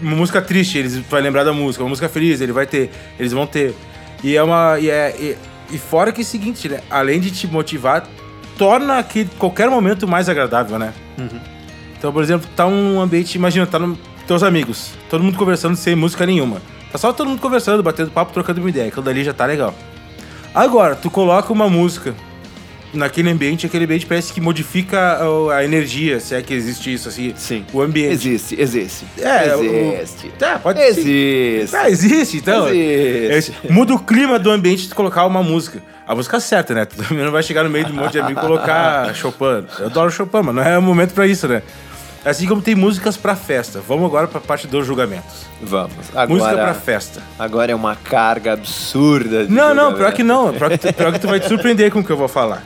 uma 0.00 0.16
música 0.16 0.40
triste, 0.40 0.78
eles 0.78 0.96
vai 1.00 1.20
lembrar 1.20 1.44
da 1.44 1.52
música. 1.52 1.84
Uma 1.84 1.90
música 1.90 2.08
feliz, 2.08 2.40
ele 2.40 2.52
vai 2.52 2.66
ter. 2.66 2.90
Eles 3.18 3.32
vão 3.32 3.46
ter. 3.46 3.74
E 4.22 4.34
é 4.34 4.42
uma. 4.42 4.78
E, 4.80 4.88
é, 4.88 5.14
e, 5.20 5.36
e 5.70 5.78
fora 5.78 6.12
que 6.12 6.22
é 6.22 6.24
o 6.24 6.26
seguinte, 6.26 6.66
né? 6.66 6.80
Além 6.88 7.20
de 7.20 7.30
te 7.30 7.46
motivar, 7.46 8.08
torna 8.58 8.98
aquele, 8.98 9.28
qualquer 9.38 9.68
momento 9.68 10.06
mais 10.06 10.28
agradável, 10.28 10.78
né? 10.78 10.92
Uhum. 11.18 11.40
Então, 11.96 12.12
por 12.12 12.22
exemplo, 12.22 12.48
tá 12.54 12.66
um 12.66 13.00
ambiente. 13.00 13.34
Imagina, 13.36 13.66
tá 13.66 13.78
no 13.78 13.98
teus 14.26 14.42
amigos, 14.42 14.92
todo 15.10 15.22
mundo 15.22 15.36
conversando 15.36 15.76
sem 15.76 15.94
música 15.94 16.24
nenhuma. 16.24 16.60
Tá 16.90 16.98
só 16.98 17.12
todo 17.12 17.28
mundo 17.28 17.40
conversando, 17.40 17.82
batendo 17.82 18.10
papo, 18.10 18.32
trocando 18.32 18.60
uma 18.60 18.70
ideia. 18.70 18.88
Aquilo 18.88 19.02
dali 19.02 19.24
já 19.24 19.34
tá 19.34 19.44
legal. 19.46 19.74
Agora, 20.54 20.94
tu 20.94 21.10
coloca 21.10 21.52
uma 21.52 21.68
música 21.68 22.14
naquele 22.96 23.30
ambiente, 23.30 23.66
aquele 23.66 23.84
ambiente 23.84 24.06
parece 24.06 24.32
que 24.32 24.40
modifica 24.40 24.98
a, 24.98 25.56
a 25.56 25.64
energia, 25.64 26.20
se 26.20 26.34
é 26.34 26.42
que 26.42 26.52
existe 26.54 26.92
isso, 26.92 27.08
assim. 27.08 27.32
Sim. 27.36 27.64
O 27.72 27.80
ambiente. 27.82 28.12
Existe, 28.12 28.60
existe. 28.60 29.04
É, 29.20 29.54
o- 29.56 29.62
existe. 29.64 30.28
Tá, 30.38 30.58
pode 30.58 30.80
Existe. 30.80 31.76
Ah, 31.76 31.88
existe, 31.90 32.36
então. 32.38 32.68
Existe. 32.68 33.54
É, 33.64 33.72
muda 33.72 33.94
o 33.94 33.98
clima 33.98 34.38
do 34.38 34.50
ambiente 34.50 34.88
de 34.88 34.94
colocar 34.94 35.24
uma 35.26 35.42
música. 35.42 35.82
A 36.06 36.14
música 36.14 36.38
certa, 36.40 36.74
né? 36.74 36.84
Tu 36.84 37.14
não 37.14 37.32
vai 37.32 37.42
chegar 37.42 37.64
no 37.64 37.70
meio 37.70 37.86
de 37.86 37.92
um 37.92 37.96
monte 37.96 38.12
de 38.12 38.20
amigo 38.20 38.38
e 38.38 38.42
colocar 38.42 39.12
Chopin. 39.16 39.64
Eu 39.78 39.86
adoro 39.86 40.10
Chopin, 40.10 40.40
mas 40.44 40.54
não 40.54 40.62
é 40.62 40.78
o 40.78 40.82
momento 40.82 41.14
pra 41.14 41.26
isso, 41.26 41.48
né? 41.48 41.62
Assim 42.24 42.46
como 42.46 42.62
tem 42.62 42.74
músicas 42.74 43.18
pra 43.18 43.36
festa. 43.36 43.82
Vamos 43.86 44.06
agora 44.06 44.26
pra 44.26 44.40
parte 44.40 44.66
dos 44.66 44.86
julgamentos. 44.86 45.44
Vamos. 45.62 45.92
Música 45.96 46.12
pra 46.12 46.22
Agora, 46.62 46.74
festa. 46.74 47.22
agora 47.38 47.70
é 47.72 47.74
uma 47.74 47.94
carga 47.96 48.54
absurda. 48.54 49.44
de 49.46 49.52
Não, 49.52 49.74
não, 49.74 49.92
pior 49.94 50.10
que 50.12 50.22
não. 50.22 50.52
Pior 50.54 50.70
que, 50.70 50.78
tu- 50.78 50.92
pior 50.94 51.12
que 51.12 51.18
tu 51.18 51.28
vai 51.28 51.38
te 51.38 51.46
surpreender 51.48 51.90
com 51.90 52.00
o 52.00 52.04
que 52.04 52.10
eu 52.10 52.16
vou 52.16 52.28
falar. 52.28 52.62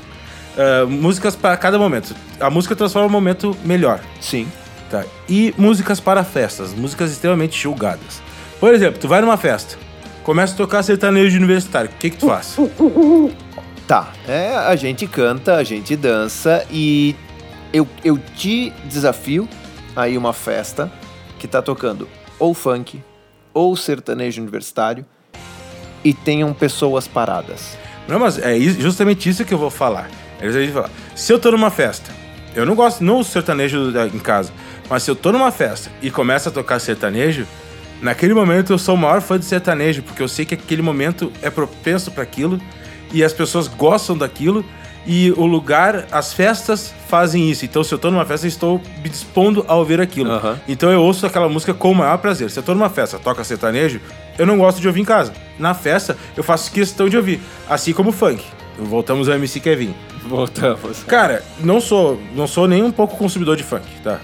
Ah, 0.59 0.85
músicas 0.85 1.37
para 1.37 1.57
cada 1.57 1.79
momento. 1.79 2.15
A 2.41 2.50
música 2.50 2.75
transforma 2.75 3.07
o 3.07 3.11
momento 3.11 3.57
melhor. 3.65 4.00
Sim. 4.21 4.49
Tá? 4.91 5.05
E 5.29 5.55
músicas 5.57 6.00
para 6.00 6.25
festas. 6.25 6.75
Músicas 6.75 7.12
extremamente 7.12 7.57
julgadas. 7.57 8.21
Por 8.59 8.75
exemplo, 8.75 8.99
tu 9.00 9.07
vai 9.07 9.21
numa 9.21 9.37
festa, 9.37 9.79
começa 10.25 10.55
a 10.55 10.57
tocar 10.57 10.83
sertanejo 10.83 11.37
universitário. 11.37 11.88
O 11.88 11.93
que 11.95 12.11
que 12.11 12.17
tu 12.17 12.27
faz? 12.27 12.57
Tá. 13.87 14.12
É, 14.29 14.55
a 14.55 14.77
gente 14.77 15.07
canta, 15.07 15.55
a 15.55 15.65
gente 15.65 15.97
dança 15.97 16.62
e 16.71 17.17
eu, 17.73 17.88
eu 18.05 18.19
te 18.19 18.71
desafio 18.85 19.49
aí 19.97 20.19
uma 20.19 20.35
festa 20.35 20.93
que 21.38 21.49
tá 21.49 21.62
tocando 21.62 22.07
ou 22.38 22.53
funk 22.53 23.03
ou 23.55 23.75
sertanejo 23.75 24.43
universitário 24.43 25.07
e 26.05 26.12
tenham 26.12 26.53
pessoas 26.53 27.09
paradas. 27.09 27.79
Não, 28.07 28.19
mas 28.19 28.38
é 28.38 28.61
justamente 28.61 29.27
isso 29.27 29.43
que 29.43 29.55
eu 29.55 29.59
vou 29.59 29.71
falar. 29.71 30.11
Justamente 30.42 30.73
falar. 30.73 30.90
Se 31.14 31.33
eu 31.33 31.38
tô 31.38 31.50
numa 31.50 31.71
festa, 31.71 32.11
eu 32.54 32.64
não 32.64 32.75
gosto, 32.75 33.02
não 33.04 33.18
uso 33.18 33.30
sertanejo 33.30 33.90
da- 33.92 34.07
em 34.07 34.18
casa, 34.18 34.52
mas 34.88 35.02
se 35.02 35.11
eu 35.11 35.16
tô 35.16 35.33
numa 35.33 35.50
festa 35.50 35.90
e 36.02 36.11
começa 36.11 36.49
a 36.49 36.52
tocar 36.52 36.78
sertanejo, 36.78 37.47
naquele 38.00 38.35
momento 38.35 38.73
eu 38.73 38.78
sou 38.78 38.95
o 38.95 38.99
maior 38.99 39.21
fã 39.21 39.38
de 39.38 39.45
sertanejo, 39.45 40.02
porque 40.02 40.23
eu 40.23 40.28
sei 40.28 40.45
que 40.45 40.54
aquele 40.54 40.83
momento 40.83 41.33
é 41.42 41.50
propenso 41.50 42.11
para 42.11 42.23
aquilo 42.23 42.61
e 43.12 43.23
as 43.25 43.33
pessoas 43.33 43.66
gostam 43.68 44.16
daquilo 44.16 44.64
e 45.07 45.33
o 45.37 45.47
lugar, 45.47 46.07
as 46.12 46.33
festas 46.35 46.92
fazem 47.09 47.50
isso. 47.50 47.64
Então, 47.64 47.83
se 47.83 47.92
eu 47.95 47.99
tô 47.99 48.11
numa 48.11 48.26
festa, 48.26 48.47
eu 48.47 48.49
estou 48.49 48.83
me 49.02 49.09
dispondo 49.09 49.64
a 49.66 49.75
ouvir 49.75 50.00
aquilo. 50.02 50.30
Aham. 50.30 50.61
Então 50.68 50.90
eu 50.92 51.02
ouço 51.02 51.25
aquela 51.26 51.49
música 51.49 51.73
com 51.73 51.92
o 51.92 51.95
maior 51.95 52.18
prazer. 52.18 52.50
Se 52.50 52.59
eu 52.59 52.62
tô 52.62 52.75
numa 52.75 52.90
festa, 52.90 53.18
toca 53.18 53.42
sertanejo, 53.42 54.00
eu 54.37 54.45
não 54.47 54.59
gosto 54.59 54.80
de 54.83 54.87
ouvir 54.87 55.00
em 55.00 55.04
casa. 55.07 55.33
Na 55.59 55.73
festa, 55.73 56.14
eu 56.37 56.45
faço 56.45 56.71
questão 56.71 57.09
de 57.09 57.16
ouvir. 57.16 57.40
Assim 57.68 57.95
como 57.95 58.11
o 58.11 58.12
funk. 58.12 58.45
Voltamos 58.78 59.28
ao 59.28 59.35
MC 59.35 59.61
Kevin. 59.61 59.94
Voltamos. 60.26 61.02
Cara, 61.04 61.42
não 61.61 61.80
sou, 61.80 62.20
não 62.35 62.47
sou 62.47 62.68
nem 62.68 62.82
um 62.82 62.92
pouco 62.92 63.16
consumidor 63.16 63.56
de 63.56 63.62
funk, 63.62 63.85
tá? 64.04 64.20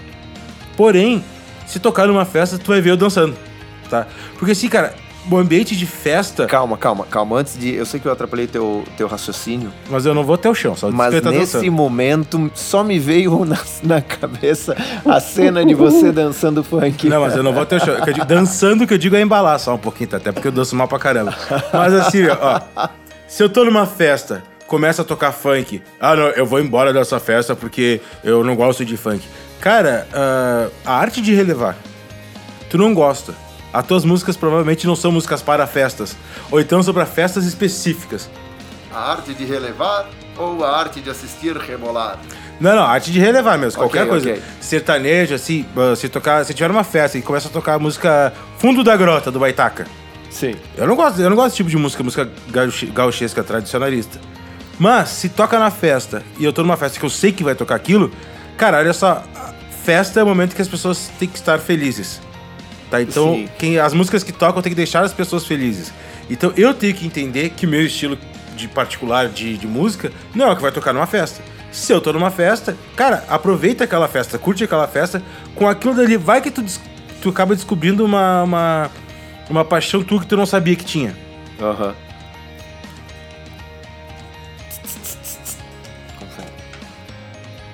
Porém, 0.76 1.24
se 1.66 1.78
tocar 1.80 2.06
numa 2.06 2.24
festa, 2.24 2.58
tu 2.58 2.68
vai 2.68 2.80
ver 2.80 2.90
eu 2.90 2.96
dançando, 2.96 3.36
tá? 3.88 4.06
Porque 4.38 4.52
assim, 4.52 4.68
cara, 4.68 4.94
o 5.30 5.36
ambiente 5.38 5.74
de 5.74 5.86
festa, 5.86 6.46
Calma, 6.46 6.76
calma, 6.76 7.06
calma. 7.06 7.38
Antes 7.38 7.58
de. 7.58 7.74
Eu 7.74 7.86
sei 7.86 7.98
que 7.98 8.06
eu 8.06 8.12
atrapalhei 8.12 8.46
teu, 8.46 8.84
teu 8.96 9.08
raciocínio, 9.08 9.72
mas 9.88 10.04
eu 10.04 10.12
não 10.14 10.22
vou 10.22 10.34
até 10.34 10.50
o 10.50 10.54
chão, 10.54 10.76
só 10.76 10.90
de 10.90 10.94
mas 10.94 11.18
tá 11.20 11.30
nesse 11.30 11.54
dançando. 11.54 11.72
momento 11.72 12.50
só 12.54 12.84
me 12.84 12.98
veio 12.98 13.42
na, 13.46 13.58
na 13.82 14.02
cabeça 14.02 14.76
a 15.04 15.18
cena 15.20 15.64
de 15.64 15.72
você 15.74 16.12
dançando 16.12 16.62
funk. 16.62 17.08
Não, 17.08 17.22
mas 17.22 17.34
eu 17.34 17.42
não 17.42 17.52
vou 17.52 17.62
até 17.62 17.76
o 17.76 17.80
chão. 17.80 17.94
Dançando, 18.26 18.86
que 18.86 18.92
eu 18.94 18.98
digo 18.98 19.16
é 19.16 19.22
embalar 19.22 19.58
só 19.58 19.74
um 19.74 19.78
pouquinho, 19.78 20.10
tá? 20.10 20.18
Até 20.18 20.30
porque 20.30 20.48
eu 20.48 20.52
danço 20.52 20.76
mal 20.76 20.86
pra 20.86 20.98
caramba. 20.98 21.34
Mas 21.72 21.94
assim, 21.94 22.26
ó. 22.28 22.60
Se 23.34 23.42
eu 23.42 23.48
tô 23.48 23.64
numa 23.64 23.84
festa, 23.84 24.44
começa 24.64 25.02
a 25.02 25.04
tocar 25.04 25.32
funk. 25.32 25.82
Ah, 25.98 26.14
não, 26.14 26.28
eu 26.28 26.46
vou 26.46 26.60
embora 26.60 26.92
dessa 26.92 27.18
festa 27.18 27.56
porque 27.56 28.00
eu 28.22 28.44
não 28.44 28.54
gosto 28.54 28.84
de 28.84 28.96
funk. 28.96 29.26
Cara, 29.60 30.06
ah, 30.14 30.68
a 30.86 30.94
arte 30.94 31.20
de 31.20 31.34
relevar. 31.34 31.76
Tu 32.70 32.78
não 32.78 32.94
gosta. 32.94 33.34
As 33.72 33.84
tuas 33.84 34.04
músicas 34.04 34.36
provavelmente 34.36 34.86
não 34.86 34.94
são 34.94 35.10
músicas 35.10 35.42
para 35.42 35.66
festas. 35.66 36.16
Ou 36.48 36.60
então 36.60 36.80
são 36.80 36.94
para 36.94 37.06
festas 37.06 37.44
específicas. 37.44 38.30
A 38.92 39.10
arte 39.10 39.34
de 39.34 39.44
relevar 39.44 40.06
ou 40.38 40.64
a 40.64 40.78
arte 40.78 41.00
de 41.00 41.10
assistir 41.10 41.56
rebolar? 41.56 42.20
Não, 42.60 42.76
não, 42.76 42.84
arte 42.84 43.10
de 43.10 43.18
relevar 43.18 43.58
mesmo, 43.58 43.82
Ok, 43.82 43.98
qualquer 43.98 44.08
coisa. 44.08 44.30
ok. 44.30 44.42
Sertanejo, 44.60 45.34
assim, 45.34 45.66
ah, 45.76 45.96
se 45.96 46.08
tocar, 46.08 46.44
se 46.44 46.54
tiver 46.54 46.70
uma 46.70 46.84
festa 46.84 47.18
e 47.18 47.20
começa 47.22 47.48
a 47.48 47.50
tocar 47.50 47.74
a 47.74 47.78
música 47.80 48.32
Fundo 48.58 48.84
da 48.84 48.96
Grota, 48.96 49.32
do 49.32 49.40
Baitaca. 49.40 49.88
Sim. 50.34 50.56
Eu 50.76 50.86
não 50.88 50.96
gosto, 50.96 51.20
eu 51.20 51.30
não 51.30 51.36
gosto 51.36 51.46
desse 51.50 51.56
tipo 51.58 51.70
de 51.70 51.76
música, 51.76 52.02
música 52.02 52.28
gauche- 52.50 52.86
gauchesca 52.86 53.44
tradicionalista. 53.44 54.18
Mas 54.80 55.10
se 55.10 55.28
toca 55.28 55.56
na 55.60 55.70
festa 55.70 56.24
e 56.38 56.44
eu 56.44 56.52
tô 56.52 56.62
numa 56.62 56.76
festa 56.76 56.98
que 56.98 57.06
eu 57.06 57.10
sei 57.10 57.30
que 57.30 57.44
vai 57.44 57.54
tocar 57.54 57.76
aquilo, 57.76 58.10
cara, 58.56 58.78
olha 58.78 58.92
só, 58.92 59.22
a 59.36 59.54
festa 59.84 60.18
é 60.18 60.22
o 60.24 60.26
momento 60.26 60.56
que 60.56 60.60
as 60.60 60.66
pessoas 60.66 61.08
têm 61.20 61.28
que 61.28 61.38
estar 61.38 61.60
felizes. 61.60 62.20
Tá? 62.90 63.00
Então, 63.00 63.34
Sim. 63.34 63.48
quem, 63.56 63.78
as 63.78 63.94
músicas 63.94 64.24
que 64.24 64.32
tocam 64.32 64.60
tem 64.60 64.70
que 64.72 64.76
deixar 64.76 65.04
as 65.04 65.12
pessoas 65.12 65.46
felizes. 65.46 65.92
Então, 66.28 66.52
eu 66.56 66.74
tenho 66.74 66.94
que 66.94 67.06
entender 67.06 67.50
que 67.50 67.64
o 67.64 67.68
meu 67.68 67.82
estilo 67.86 68.18
de 68.56 68.66
particular 68.66 69.28
de, 69.28 69.56
de 69.56 69.66
música 69.68 70.10
não 70.34 70.48
é 70.48 70.52
o 70.52 70.56
que 70.56 70.62
vai 70.62 70.72
tocar 70.72 70.92
numa 70.92 71.06
festa. 71.06 71.40
Se 71.70 71.92
eu 71.92 72.00
tô 72.00 72.12
numa 72.12 72.30
festa, 72.32 72.76
cara, 72.96 73.24
aproveita 73.28 73.84
aquela 73.84 74.08
festa, 74.08 74.36
curte 74.38 74.64
aquela 74.64 74.88
festa, 74.88 75.22
com 75.54 75.68
aquilo 75.68 75.94
dali, 75.94 76.16
vai 76.16 76.40
que 76.40 76.50
tu, 76.50 76.64
tu 77.22 77.28
acaba 77.28 77.54
descobrindo 77.54 78.04
uma, 78.04 78.42
uma, 78.42 78.90
uma 79.50 79.64
paixão 79.64 80.02
tua 80.02 80.20
que 80.20 80.26
tu 80.26 80.36
não 80.36 80.46
sabia 80.46 80.74
que 80.76 80.84
tinha. 80.84 81.16
Aham. 81.60 81.94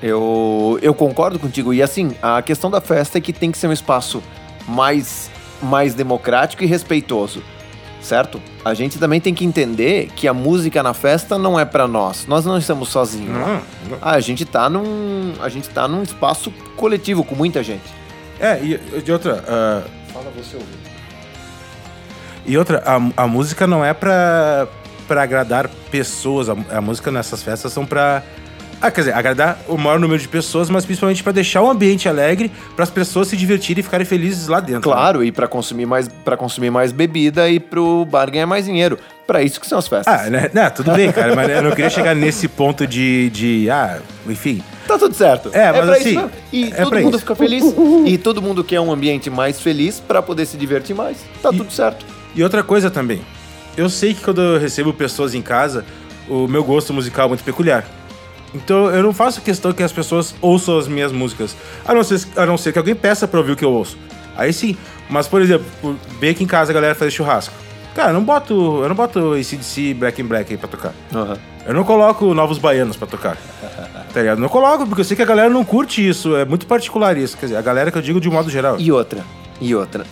Eu, 0.03 0.79
eu 0.81 0.95
concordo 0.95 1.39
contigo. 1.39 1.75
E 1.75 1.83
assim, 1.83 2.13
a 2.23 2.41
questão 2.41 2.71
da 2.71 2.81
festa 2.81 3.19
é 3.19 3.21
que 3.21 3.33
tem 3.33 3.51
que 3.51 3.59
ser 3.59 3.67
um 3.67 3.73
espaço 3.73 4.23
mais, 4.67 5.31
mais 5.63 5.95
democrático 5.95 6.65
e 6.65 6.67
respeitoso. 6.67 7.43
Certo? 8.01 8.41
A 8.65 8.73
gente 8.73 8.99
também 8.99 9.21
tem 9.21 9.35
que 9.35 9.45
entender 9.45 10.09
que 10.17 10.27
a 10.27 10.33
música 10.33 10.83
na 10.83 10.95
festa 10.95 11.37
não 11.39 11.61
é 11.61 11.67
pra 11.67 11.87
nós. 11.87 12.27
Nós 12.27 12.47
não 12.47 12.57
estamos 12.57 12.89
sozinhos. 12.89 13.29
Não, 13.29 13.47
não. 13.91 13.99
Ah, 14.01 14.13
a 14.13 14.21
gente 14.21 14.47
tá 14.47 14.71
num. 14.71 15.35
A 15.39 15.51
gente 15.51 15.69
tá 15.69 15.87
num 15.87 16.03
espaço 16.03 16.51
coletivo 16.77 17.23
com 17.23 17.35
muita 17.35 17.63
gente. 17.63 17.85
É, 18.41 18.59
e 18.65 19.03
de 19.03 19.13
outra. 19.13 19.45
ah, 19.47 19.83
Fala 20.15 20.33
você 20.35 20.57
ouvir. 20.57 20.90
E 22.51 22.59
outra, 22.59 22.83
a, 22.85 23.25
a 23.25 23.27
música 23.27 23.67
não 23.67 23.85
é 23.85 23.93
pra, 23.95 24.67
pra 25.07 25.23
agradar 25.23 25.69
pessoas. 25.91 26.49
A, 26.49 26.57
a 26.73 26.81
música 26.81 27.11
nessas 27.11 27.43
festas 27.43 27.73
são 27.73 27.85
pra. 27.87 28.23
Ah, 28.83 28.91
quer 28.91 29.03
dizer, 29.03 29.15
agradar 29.15 29.59
o 29.69 29.77
maior 29.77 30.01
número 30.01 30.19
de 30.19 30.27
pessoas, 30.27 30.71
mas 30.71 30.87
principalmente 30.87 31.23
pra 31.23 31.33
deixar 31.33 31.61
o 31.61 31.69
ambiente 31.71 32.09
alegre, 32.09 32.51
para 32.75 32.83
as 32.83 32.89
pessoas 32.89 33.29
se 33.29 33.37
divertirem 33.37 33.81
e 33.81 33.83
ficarem 33.83 34.07
felizes 34.07 34.49
lá 34.49 34.59
dentro. 34.59 34.89
né? 34.91 34.97
Claro, 34.97 35.23
e 35.23 35.31
pra 35.31 35.47
consumir 35.47 35.85
mais 35.85 36.09
para 36.09 36.35
consumir 36.35 36.71
mais 36.71 36.91
bebida 36.91 37.47
e 37.51 37.61
pro 37.61 38.07
bar 38.07 38.31
ganhar 38.31 38.47
mais 38.47 38.65
dinheiro. 38.65 38.99
Pra 39.27 39.43
isso 39.43 39.61
que 39.61 39.67
são 39.67 39.79
as 39.79 39.87
festas. 39.87 40.13
Ah, 40.27 40.31
né? 40.31 40.51
Não, 40.55 40.71
tudo 40.71 40.93
bem, 40.93 41.13
cara, 41.13 41.37
mas 41.37 41.49
eu 41.51 41.63
não 41.63 41.71
queria 41.73 41.91
chegar 41.91 42.17
nesse 42.17 42.49
ponto 42.49 42.87
de. 42.87 43.29
de 43.31 43.69
ah, 43.71 43.99
enfim. 44.27 44.63
Tá 44.89 44.99
tudo 44.99 45.15
certo. 45.15 45.51
É, 45.53 45.71
mas 45.71 45.85
pra 45.85 45.93
assim, 45.97 46.11
isso. 46.19 46.31
E 46.51 46.65
é 46.73 46.83
todo 46.83 46.99
mundo 47.01 47.11
isso. 47.11 47.19
fica 47.21 47.35
feliz. 47.37 47.63
E 48.07 48.17
todo 48.19 48.41
mundo 48.41 48.65
quer 48.65 48.81
um 48.81 48.91
ambiente 48.91 49.29
mais 49.29 49.61
feliz 49.61 50.01
pra 50.01 50.23
poder 50.23 50.47
se 50.47 50.57
divertir 50.57 50.97
mais. 50.97 51.19
Tá 51.43 51.51
E- 51.53 51.57
tudo 51.59 51.71
certo. 51.71 52.05
E 52.35 52.43
outra 52.43 52.63
coisa 52.63 52.91
também. 52.91 53.21
Eu 53.77 53.89
sei 53.89 54.15
que 54.15 54.23
quando 54.23 54.41
eu 54.41 54.59
recebo 54.59 54.93
pessoas 54.93 55.35
em 55.35 55.43
casa, 55.43 55.85
o 56.29 56.47
meu 56.47 56.63
gosto 56.65 56.93
musical 56.93 57.27
é 57.27 57.29
muito 57.29 57.45
peculiar. 57.45 57.85
Então 58.55 58.91
eu 58.91 59.03
não 59.03 59.13
faço 59.13 59.41
questão 59.41 59.73
que 59.73 59.83
as 59.83 59.93
pessoas 59.93 60.35
ouçam 60.41 60.79
as 60.79 60.89
minhas 60.89 61.13
músicas. 61.13 61.57
A 61.87 61.95
não 61.95 62.03
ser, 62.03 62.21
a 62.37 62.47
não 62.47 62.59
ser 62.59 62.73
que 62.73 62.79
alguém 62.79 62.95
peça 62.95 63.29
pra 63.29 63.39
ouvir 63.39 63.53
o 63.53 63.57
que 63.57 63.65
eu 63.65 63.73
ouço. 63.73 63.97
Aí 64.37 64.53
sim. 64.53 64.77
Mas, 65.09 65.27
por 65.27 65.41
exemplo, 65.43 65.67
bem 66.19 66.31
aqui 66.31 66.45
em 66.45 66.47
casa 66.47 66.73
a 66.73 66.75
galera 66.75 66.95
faz 66.95 67.13
churrasco. 67.13 67.55
Cara, 67.95 68.11
eu 68.11 68.15
não 68.15 68.25
boto. 68.25 68.83
Eu 68.83 68.89
não 68.89 68.97
boto 68.97 69.35
ACDC 69.35 69.95
Black 69.95 70.23
and 70.23 70.27
Black 70.27 70.53
aí 70.53 70.59
pra 70.59 70.69
tocar. 70.69 70.95
Eu 71.67 71.75
não 71.75 71.85
coloco 71.85 72.33
Novos 72.35 72.59
Baianos 72.59 72.97
pra 72.97 73.07
tocar. 73.07 73.37
Tá 74.13 74.21
ligado? 74.21 74.39
Não 74.39 74.49
coloco, 74.49 74.87
porque 74.87 75.01
eu 75.01 75.05
sei 75.05 75.17
que 75.17 75.23
a 75.23 75.27
galera 75.27 75.49
não 75.49 75.65
curte 75.65 76.07
isso. 76.07 76.35
É 76.37 76.45
muito 76.45 76.67
particular 76.67 77.17
isso. 77.17 77.37
Quer 77.37 77.47
dizer, 77.47 77.59
a 77.59 77.63
galera 77.63 77.91
que 77.91 77.99
eu 77.99 78.03
digo 78.03 78.21
de 78.21 78.29
um 78.29 78.33
modo 78.33 78.51
geral. 78.51 78.77
E 78.79 78.91
outra, 78.91 79.25
e 79.61 79.75
outra. 79.75 80.05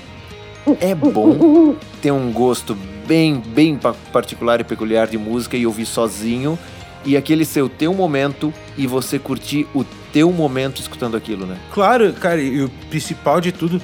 É 0.80 0.94
bom 0.94 1.74
ter 2.02 2.10
um 2.12 2.32
gosto 2.32 2.76
bem, 3.06 3.40
bem 3.46 3.76
pa- 3.76 3.94
particular 4.12 4.60
e 4.60 4.64
peculiar 4.64 5.06
de 5.06 5.16
música 5.18 5.56
e 5.56 5.66
ouvir 5.66 5.86
sozinho. 5.86 6.58
E 7.04 7.16
aquele 7.16 7.44
ser 7.44 7.62
o 7.62 7.68
teu 7.68 7.94
momento 7.94 8.52
e 8.76 8.86
você 8.86 9.18
curtir 9.18 9.66
o 9.74 9.84
teu 10.12 10.30
momento 10.32 10.80
escutando 10.80 11.16
aquilo, 11.16 11.46
né? 11.46 11.56
Claro, 11.72 12.12
cara, 12.12 12.40
e 12.40 12.62
o 12.62 12.68
principal 12.90 13.40
de 13.40 13.52
tudo 13.52 13.80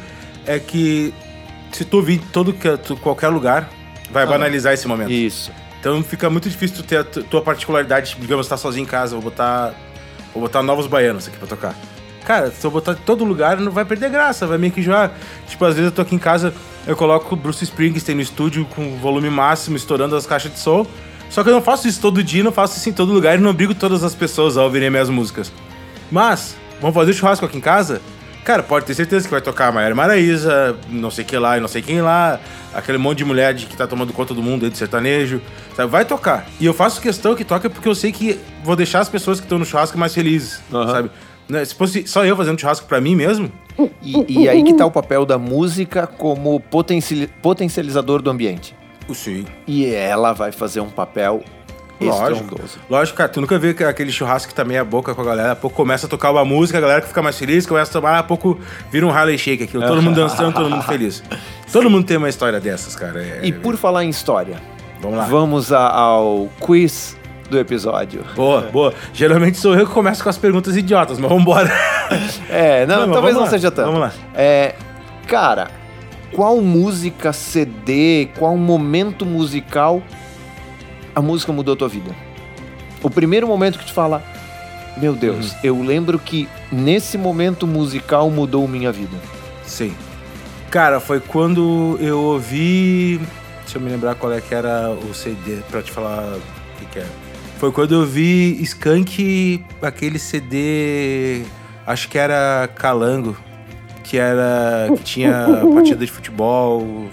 é 0.47 0.59
que 0.59 1.15
se 1.73 1.85
tu 1.85 1.99
ouvir 1.99 2.15
em 2.15 2.19
todo 2.19 2.55
qualquer 3.01 3.29
lugar, 3.29 3.69
vai 4.11 4.27
banalizar 4.27 4.73
esse 4.75 4.87
momento. 4.89 5.11
Isso. 5.13 5.51
Então 5.81 6.03
fica 6.03 6.29
muito 6.29 6.49
difícil 6.49 6.77
tu 6.79 6.83
ter 6.83 6.99
a 6.99 7.05
tu- 7.05 7.23
tua 7.23 7.41
particularidade, 7.43 8.17
digamos, 8.19 8.47
tá 8.49 8.57
sozinho 8.57 8.83
em 8.83 8.87
casa, 8.87 9.15
vou 9.15 9.23
botar 9.23 9.75
vou 10.33 10.43
botar 10.43 10.63
novos 10.63 10.87
baianos 10.87 11.29
aqui 11.29 11.37
pra 11.39 11.47
tocar. 11.47 11.75
Cara, 12.25 12.51
se 12.51 12.67
eu 12.67 12.71
botar 12.71 12.93
em 12.93 12.97
todo 12.97 13.23
lugar, 13.25 13.59
não 13.59 13.71
vai 13.71 13.85
perder 13.85 14.11
graça, 14.11 14.47
vai 14.47 14.59
meio 14.59 14.73
que 14.73 14.81
enjoar. 14.81 15.13
Tipo, 15.47 15.65
às 15.67 15.75
vezes 15.77 15.91
eu 15.91 15.95
tô 15.95 16.03
aqui 16.03 16.15
em 16.15 16.19
casa, 16.19 16.53
eu 16.87 16.97
coloco 16.97 17.35
o 17.35 17.37
Bruce 17.37 17.65
Springsteen 17.65 18.17
no 18.17 18.23
estúdio 18.23 18.67
com 18.75 18.97
volume 18.99 19.31
máximo, 19.31 19.77
estourando 19.77 20.15
as 20.17 20.27
caixas 20.27 20.53
de 20.53 20.59
som. 20.59 20.87
Só 21.31 21.43
que 21.43 21.49
eu 21.49 21.55
não 21.55 21.63
faço 21.63 21.89
isso 21.89 22.01
todo 22.01 22.23
dia, 22.23 22.45
não 22.45 22.53
faço 22.53 22.77
isso 22.77 22.89
em 22.89 22.93
todo 22.93 23.13
lugar 23.13 23.37
e 23.37 23.41
não 23.41 23.51
obrigo 23.51 23.75
todas 23.75 24.05
as 24.05 24.15
pessoas 24.15 24.57
a 24.57 24.63
ouvirem 24.63 24.91
minhas 24.91 25.09
músicas. 25.09 25.53
Mas, 26.11 26.57
vamos 26.81 26.95
fazer 26.95 27.13
churrasco 27.13 27.45
aqui 27.45 27.57
em 27.57 27.61
casa? 27.61 28.01
Cara, 28.45 28.63
pode 28.63 28.85
ter 28.85 28.95
certeza 28.95 29.27
que 29.27 29.31
vai 29.31 29.41
tocar 29.41 29.69
a 29.69 29.73
Maiara 29.73 29.95
Maraíza, 29.95 30.77
não 30.91 31.11
sei 31.11 31.25
que 31.25 31.37
lá 31.39 31.57
e 31.57 31.61
não 31.61 31.67
sei 31.67 31.81
quem 31.81 32.03
lá, 32.03 32.39
aquele 32.75 32.99
monte 32.99 33.19
de 33.19 33.25
mulher 33.25 33.55
de 33.55 33.65
que 33.65 33.75
tá 33.75 33.87
tomando 33.87 34.13
conta 34.13 34.35
do 34.35 34.43
mundo 34.43 34.67
aí 34.67 34.71
de 34.71 34.77
sertanejo, 34.77 35.41
sabe? 35.75 35.91
Vai 35.91 36.05
tocar. 36.05 36.47
E 36.61 36.67
eu 36.67 36.75
faço 36.75 37.01
questão 37.01 37.35
que 37.35 37.43
toque 37.43 37.71
porque 37.71 37.89
eu 37.89 37.95
sei 37.95 38.13
que 38.13 38.39
vou 38.63 38.77
deixar 38.77 39.01
as 39.01 39.09
pessoas 39.09 39.41
que 39.41 39.47
estão 39.47 39.59
no 39.59 39.65
churrasco 39.65 39.97
mais 39.97 40.13
felizes, 40.13 40.61
Aham. 40.71 40.91
sabe? 40.93 41.11
Né, 41.49 41.65
Se 41.65 41.75
fosse 41.75 42.07
só 42.07 42.25
eu 42.25 42.37
fazendo 42.37 42.59
churrasco 42.61 42.87
pra 42.87 43.01
mim 43.01 43.15
mesmo, 43.15 43.51
E, 44.03 44.43
e 44.43 44.49
aí 44.49 44.63
que 44.63 44.73
tá 44.75 44.87
o 44.87 44.91
papel 44.91 45.27
da 45.27 45.37
música 45.39 46.07
como 46.07 46.59
potenciali- 46.61 47.27
potencializador 47.43 48.23
do 48.23 48.31
ambiente. 48.31 48.75
sim. 49.13 49.45
E 49.67 49.87
ela 49.87 50.33
vai 50.33 50.53
fazer 50.53 50.81
um 50.81 50.89
papel 50.91 51.43
Lógico. 52.01 52.57
Lógico, 52.91 53.17
cara, 53.17 53.29
tu 53.29 53.41
nunca 53.41 53.59
que 53.73 53.85
aquele 53.85 54.11
churrasco 54.11 54.49
que 54.49 54.55
tá 54.55 54.65
meia 54.65 54.85
boca 54.85 55.15
com 55.15 55.23
a 55.23 55.25
galera, 55.25 55.53
a 55.53 55.57
pouco 55.57 55.77
começa 55.77 56.07
a 56.07 56.09
tocar 56.11 56.31
uma 56.33 56.45
música, 56.45 56.77
a 56.77 56.81
galera 56.81 57.01
que 57.01 57.07
fica 57.09 57.23
mais 57.23 57.39
feliz, 57.39 57.65
começa 57.67 57.91
a 57.91 57.93
tomar, 57.93 58.19
a 58.19 58.23
pouco 58.23 58.59
vira 58.91 59.07
um 59.07 59.11
Harley 59.11 59.39
Shake 59.39 59.63
aquilo, 59.63 59.87
todo 59.87 60.03
mundo 60.03 60.17
dançando, 60.17 60.53
todo 60.53 60.69
mundo 60.69 60.83
feliz. 60.83 61.23
Todo 61.73 61.89
mundo 61.91 62.05
tem 62.07 62.17
uma 62.17 62.29
história 62.29 62.61
dessas, 62.61 62.95
cara. 62.95 63.21
é- 63.23 63.41
E 63.43 63.53
por 63.53 63.77
falar 63.77 64.05
em 64.05 64.09
história, 64.09 64.61
Vamos 65.01 65.19
lá. 65.19 65.25
vamos 65.25 65.73
a- 65.73 65.89
ao 65.89 66.49
quiz 66.61 67.17
do 67.55 67.61
episódio. 67.61 68.25
Boa, 68.35 68.63
boa. 68.63 68.93
Geralmente 69.13 69.57
sou 69.59 69.75
eu 69.75 69.87
que 69.87 69.93
começo 69.93 70.23
com 70.23 70.29
as 70.29 70.37
perguntas 70.39 70.77
idiotas, 70.77 71.19
mas 71.19 71.31
vambora. 71.31 71.71
É, 72.51 72.85
não, 72.87 73.07
Não, 73.07 73.15
talvez 73.15 73.35
não 73.35 73.45
lá, 73.45 73.49
seja 73.51 73.71
tanto. 73.71 73.87
vamos 73.87 74.01
lá. 74.01 74.13
É, 74.35 74.75
cara, 75.27 75.71
qual 76.33 76.61
música, 76.61 77.33
CD, 77.33 78.29
qual 78.39 78.57
momento 78.59 79.25
musical 79.25 80.03
a 81.15 81.23
música 81.23 81.51
mudou 81.53 81.73
a 81.75 81.77
tua 81.77 81.89
vida? 81.89 82.11
O 83.03 83.09
primeiro 83.09 83.47
momento 83.47 83.79
que 83.79 83.87
tu 83.87 83.93
fala, 83.93 84.23
meu 84.99 85.15
Deus, 85.15 85.53
Uhum. 85.53 85.59
eu 85.65 85.83
lembro 85.83 86.19
que 86.19 86.47
nesse 86.71 87.17
momento 87.17 87.67
musical 87.67 88.29
mudou 88.31 88.69
minha 88.69 88.93
vida. 88.93 89.17
Sim. 89.65 89.95
Cara, 90.71 91.01
foi 91.01 91.21
quando 91.21 91.97
eu 92.01 92.21
ouvi. 92.21 93.19
Deixa 93.63 93.79
eu 93.79 93.81
me 93.83 93.89
lembrar 93.91 94.15
qual 94.15 94.31
é 94.33 94.41
que 94.41 94.55
era 94.55 94.91
o 94.91 95.15
CD 95.15 95.59
pra 95.71 95.81
te 95.83 95.91
falar 95.91 96.23
o 96.37 96.79
que, 96.79 96.85
que 96.87 96.99
é. 96.99 97.07
Foi 97.59 97.71
quando 97.73 97.95
eu 97.95 98.05
vi 98.05 98.61
Skank, 98.63 99.65
aquele 99.81 100.19
CD. 100.19 101.43
Acho 101.87 102.09
que 102.09 102.19
era 102.19 102.69
Calango. 102.75 103.37
Que 104.03 104.19
era. 104.19 104.89
que 104.97 105.03
tinha 105.03 105.47
partida 105.75 106.05
de 106.05 106.11
futebol. 106.13 107.09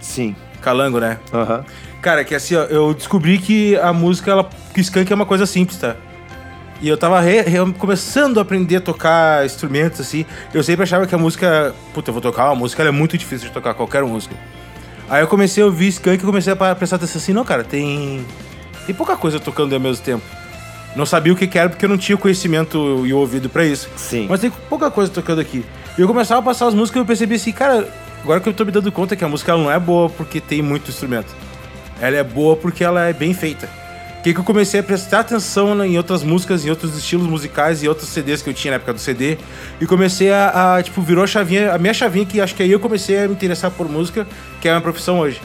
Sim. 0.00 0.34
Calango, 0.60 0.98
né? 1.00 1.18
Aham. 1.32 1.64
Cara, 2.02 2.22
que 2.24 2.34
assim, 2.34 2.54
ó, 2.54 2.64
eu 2.64 2.92
descobri 2.92 3.38
que 3.38 3.76
a 3.78 3.90
música, 3.92 4.30
ela, 4.30 4.48
que 4.74 4.80
o 4.80 4.82
skunk 4.82 5.10
é 5.10 5.14
uma 5.14 5.24
coisa 5.24 5.46
simples, 5.46 5.78
tá? 5.78 5.96
E 6.82 6.88
eu 6.88 6.98
tava 6.98 7.18
re- 7.20 7.40
re- 7.42 7.72
começando 7.78 8.38
a 8.38 8.42
aprender 8.42 8.76
a 8.76 8.80
tocar 8.80 9.46
instrumentos, 9.46 10.00
assim. 10.00 10.26
Eu 10.52 10.62
sempre 10.62 10.82
achava 10.82 11.06
que 11.06 11.14
a 11.14 11.18
música. 11.18 11.74
Puta, 11.94 12.10
eu 12.10 12.12
vou 12.12 12.20
tocar 12.20 12.46
uma 12.46 12.54
música, 12.56 12.82
ela 12.82 12.90
é 12.90 12.92
muito 12.92 13.16
difícil 13.16 13.48
de 13.48 13.54
tocar, 13.54 13.72
qualquer 13.72 14.02
música. 14.02 14.34
Aí 15.08 15.22
eu 15.22 15.26
comecei 15.28 15.62
a 15.62 15.66
ouvir 15.66 15.88
skunk 15.88 16.22
e 16.22 16.26
comecei 16.26 16.52
a 16.52 16.74
prestar 16.74 16.96
atenção 16.96 17.18
assim, 17.20 17.32
não, 17.32 17.44
cara, 17.44 17.64
tem. 17.64 18.24
Tem 18.86 18.94
pouca 18.94 19.16
coisa 19.16 19.40
tocando 19.40 19.74
ao 19.74 19.80
mesmo 19.80 20.02
tempo. 20.04 20.24
Não 20.94 21.04
sabia 21.04 21.32
o 21.32 21.36
que 21.36 21.46
que 21.46 21.58
era 21.58 21.68
porque 21.68 21.84
eu 21.84 21.88
não 21.88 21.98
tinha 21.98 22.14
o 22.14 22.18
conhecimento 22.18 23.04
e 23.04 23.12
o 23.12 23.18
ouvido 23.18 23.48
pra 23.48 23.64
isso. 23.64 23.88
Sim. 23.96 24.26
Mas 24.28 24.40
tem 24.40 24.50
pouca 24.68 24.90
coisa 24.90 25.10
tocando 25.10 25.40
aqui. 25.40 25.64
E 25.98 26.00
eu 26.00 26.06
começava 26.06 26.40
a 26.40 26.42
passar 26.42 26.68
as 26.68 26.74
músicas 26.74 27.00
e 27.00 27.02
eu 27.02 27.06
percebi 27.06 27.34
assim, 27.34 27.52
cara, 27.52 27.88
agora 28.22 28.40
que 28.40 28.48
eu 28.48 28.54
tô 28.54 28.64
me 28.64 28.70
dando 28.70 28.90
conta 28.92 29.16
que 29.16 29.24
a 29.24 29.28
música 29.28 29.56
não 29.56 29.70
é 29.70 29.78
boa 29.78 30.08
porque 30.08 30.40
tem 30.40 30.62
muito 30.62 30.90
instrumento. 30.90 31.34
Ela 32.00 32.16
é 32.16 32.24
boa 32.24 32.56
porque 32.56 32.84
ela 32.84 33.08
é 33.08 33.12
bem 33.12 33.34
feita. 33.34 33.68
Que 34.22 34.32
que 34.32 34.40
eu 34.40 34.44
comecei 34.44 34.80
a 34.80 34.82
prestar 34.82 35.20
atenção 35.20 35.84
em 35.84 35.98
outras 35.98 36.22
músicas, 36.22 36.64
em 36.64 36.70
outros 36.70 36.96
estilos 36.96 37.26
musicais 37.26 37.82
e 37.82 37.88
outros 37.88 38.08
CDs 38.08 38.40
que 38.40 38.48
eu 38.48 38.54
tinha 38.54 38.70
na 38.70 38.76
época 38.76 38.94
do 38.94 38.98
CD. 38.98 39.36
E 39.80 39.86
comecei 39.86 40.32
a, 40.32 40.76
a, 40.76 40.82
tipo, 40.82 41.02
virou 41.02 41.24
a 41.24 41.26
chavinha, 41.26 41.72
a 41.72 41.78
minha 41.78 41.92
chavinha 41.92 42.24
que 42.24 42.40
acho 42.40 42.54
que 42.54 42.62
aí 42.62 42.70
eu 42.70 42.80
comecei 42.80 43.18
a 43.18 43.28
me 43.28 43.34
interessar 43.34 43.70
por 43.70 43.88
música, 43.88 44.26
que 44.60 44.68
é 44.68 44.70
a 44.70 44.74
minha 44.74 44.82
profissão 44.82 45.18
hoje. 45.18 45.42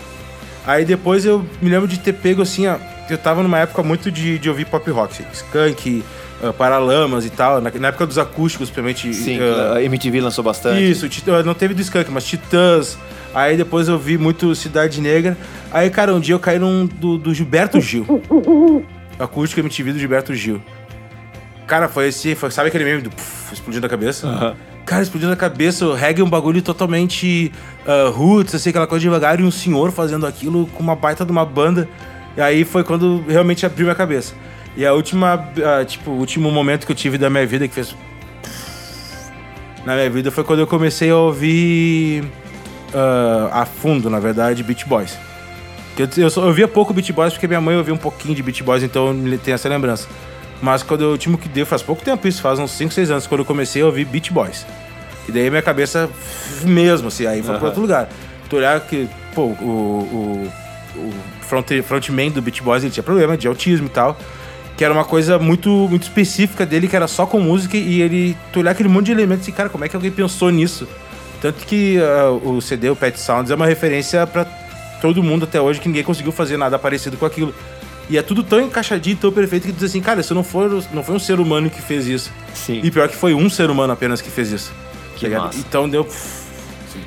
Aí 0.65 0.86
depois 0.86 1.25
eu 1.25 1.46
me 1.62 1.69
lembro 1.69 1.88
de 1.88 2.00
ter 2.00 2.13
pego 2.13 2.41
assim, 2.41 2.67
ó. 2.67 2.77
Eu 3.12 3.18
tava 3.18 3.42
numa 3.44 3.60
época 3.60 3.82
muito 3.84 4.12
de, 4.12 4.38
de 4.39 4.50
ouvir 4.50 4.66
pop 4.66 4.89
rock, 4.92 5.24
skunk, 5.34 6.04
ah, 6.44 6.54
Paralamas 6.54 7.25
e 7.25 7.30
tal. 7.30 7.60
Na, 7.62 7.72
na 7.72 7.88
época 7.89 8.06
dos 8.06 8.18
acústicos, 8.18 8.70
principalmente. 8.70 9.13
Sim, 9.13 9.39
ah, 9.42 9.75
a 9.78 9.84
MTV 9.84 10.22
lançou 10.22 10.44
bastante. 10.44 10.89
isso, 10.89 11.08
Tit- 11.10 11.28
não 11.46 11.54
teve 11.54 11.74
do 11.74 11.82
Skunk, 11.82 12.10
mas 12.12 12.24
Titãs. 12.24 12.98
Aí 13.34 13.55
depois 13.55 13.88
eu 13.88 13.98
vi 13.98 14.18
muito 14.18 14.55
Cidade 14.55 15.00
Negra. 15.01 15.38
Aí, 15.72 15.90
cara, 15.90 16.14
um 16.14 16.20
dia 16.20 16.33
eu 16.33 16.40
caí 16.40 16.57
num 16.57 16.86
do, 16.88 17.18
do 17.18 17.33
Gilberto 17.33 17.79
Gil. 17.79 18.05
Acústico 19.20 19.60
MTV 19.60 19.94
do 19.94 20.00
Gilberto 20.00 20.33
Gil. 20.33 20.62
Cara, 21.68 21.88
foi 21.88 22.07
esse. 22.07 22.33
Foi, 22.36 22.50
sabe 22.50 22.70
aquele 22.70 22.83
meme 22.86 23.01
do 23.03 23.10
puf, 23.10 23.53
explodindo 23.53 23.86
a 23.86 23.90
cabeça? 23.90 24.27
Aham. 24.27 24.55
Cara, 24.86 25.03
explodindo 25.03 25.31
a 25.31 25.36
cabeça, 25.36 25.86
o 25.86 25.94
reggae 25.94 26.22
é 26.22 26.24
um 26.24 26.29
bagulho 26.29 26.64
totalmente 26.64 27.51
ah, 27.86 28.10
roots, 28.12 28.55
assim, 28.55 28.72
aquela 28.72 28.88
coisa 28.88 29.03
devagar, 29.03 29.40
e 29.40 29.44
um 29.44 29.51
senhor 29.51 29.92
fazendo 29.92 30.25
aquilo 30.25 30.66
com 30.68 30.81
uma 30.81 30.96
baita 30.96 31.24
de 31.24 31.31
uma 31.31 31.46
banda. 31.46 31.88
E 32.37 32.42
aí 32.42 32.63
foi 32.63 32.83
quando 32.83 33.24
realmente 33.27 33.65
abriu 33.65 33.85
minha 33.85 33.96
cabeça. 33.96 34.33
E 34.75 34.85
a 34.85 34.94
última, 34.94 35.50
ah, 35.63 35.83
tipo, 35.83 36.11
o 36.11 36.18
último 36.18 36.51
momento 36.51 36.85
que 36.85 36.92
eu 36.92 36.96
tive 36.96 37.18
da 37.18 37.29
minha 37.29 37.46
vida 37.46 37.68
que 37.68 37.74
fez 37.74 37.96
na 39.85 39.96
minha 39.96 40.09
vida 40.09 40.29
foi 40.29 40.44
quando 40.44 40.59
eu 40.59 40.68
comecei 40.68 41.09
a 41.09 41.15
ouvir 41.15 42.24
ah, 42.94 43.61
a 43.61 43.65
fundo, 43.65 44.09
na 44.09 44.20
verdade, 44.20 44.63
Beach 44.63 44.85
Boys. 44.85 45.18
Eu, 45.98 46.07
eu, 46.15 46.29
só, 46.29 46.46
eu 46.46 46.53
via 46.53 46.68
pouco 46.68 46.94
Beach 46.94 47.11
Boys 47.11 47.33
porque 47.33 47.48
minha 47.48 47.59
mãe 47.59 47.75
ouvia 47.75 47.94
um 47.94 47.98
pouquinho 47.98 48.33
de 48.33 48.42
Beach 48.42 48.63
Boys, 48.63 48.83
então 48.83 49.07
eu 49.07 49.37
tenho 49.39 49.55
essa 49.55 49.68
lembrança. 49.68 50.07
Mas 50.61 50.83
quando 50.83 51.01
eu, 51.01 51.09
o 51.09 51.11
último 51.11 51.37
que 51.37 51.50
deu, 51.50 51.65
faz 51.65 51.81
pouco 51.81 52.03
tempo 52.03 52.27
isso, 52.27 52.42
faz 52.42 52.59
uns 52.59 52.72
5, 52.72 52.94
6 52.94 53.11
anos, 53.11 53.27
quando 53.27 53.39
eu 53.39 53.46
comecei 53.46 53.81
a 53.81 53.85
ouvir 53.85 54.05
Beach 54.05 54.31
Boys. 54.31 54.65
E 55.27 55.31
daí 55.31 55.50
minha 55.50 55.61
cabeça 55.61 56.09
mesmo, 56.63 57.07
assim, 57.07 57.25
aí 57.25 57.42
foi 57.42 57.51
Aham. 57.51 57.59
pra 57.59 57.68
outro 57.68 57.81
lugar. 57.81 58.09
Tu 58.50 58.55
olhar 58.55 58.79
que, 58.81 59.09
pô, 59.35 59.44
o, 59.44 59.53
o, 59.53 60.51
o 60.96 61.14
front, 61.42 61.68
frontman 61.84 62.32
do 62.32 62.42
Beach 62.42 62.62
Boys, 62.62 62.84
ele 62.84 62.92
tinha 62.92 63.04
problema 63.04 63.38
de 63.38 63.48
autismo 63.48 63.88
e 63.88 63.90
tal. 63.90 64.18
Que 64.78 64.86
era 64.86 64.94
uma 64.94 65.04
coisa 65.04 65.38
muito, 65.38 65.70
muito 65.90 66.04
específica 66.04 66.66
dele, 66.66 66.88
que 66.88 66.96
era 66.96 67.08
só 67.08 67.25
com 67.25 67.40
música, 67.40 67.75
e 67.75 68.02
ele, 68.02 68.38
tu 68.54 68.60
olhar 68.60 68.72
aquele 68.72 68.88
monte 68.88 69.08
de 69.08 69.12
elementos 69.12 69.48
e, 69.48 69.52
cara, 69.52 69.68
como 69.68 69.84
é 69.84 69.90
que 69.90 69.96
alguém 69.96 70.12
pensou 70.12 70.50
nisso? 70.50 70.88
Tanto 71.42 71.66
que 71.66 71.98
ah, 72.00 72.30
o 72.32 72.62
CD, 72.62 72.90
o 72.90 72.96
Pet 72.96 73.20
Sounds, 73.20 73.52
é 73.52 73.56
uma 73.56 73.66
referência 73.66 74.25
pra 74.25 74.46
todo 75.02 75.22
mundo 75.22 75.44
até 75.44 75.60
hoje, 75.60 75.80
que 75.80 75.88
ninguém 75.88 76.04
conseguiu 76.04 76.32
fazer 76.32 76.58
nada 76.58 76.80
parecido 76.80 77.18
com 77.18 77.25
aquilo. 77.25 77.54
E 78.10 78.18
é 78.18 78.22
tudo 78.22 78.42
tão 78.42 78.60
encaixadinho, 78.60 79.18
tão 79.18 79.32
perfeito, 79.32 79.68
que 79.68 79.74
tu 79.74 79.75
diz 79.75 79.90
assim, 79.90 80.02
cara, 80.02 80.22
isso 80.22 80.34
não 80.34 80.44
foi, 80.44 80.82
não 80.92 81.04
foi 81.04 81.16
um 81.16 81.20
ser 81.20 81.40
humano 81.40 81.70
que 81.70 81.82
fez 81.82 82.08
isso. 82.08 82.32
Sim. 82.54 82.82
E 82.84 82.90
pior 82.90 83.08
que 83.08 83.16
foi 83.16 83.34
um 83.34 83.50
ser 83.50 83.70
humano 83.70 83.94
apenas 83.94 84.22
que 84.22 84.32
fez 84.32 84.52
isso. 84.52 84.74
Que 85.16 85.30
tá 85.30 85.40
massa. 85.40 85.60
Então 85.60 85.88
deu... 85.88 86.08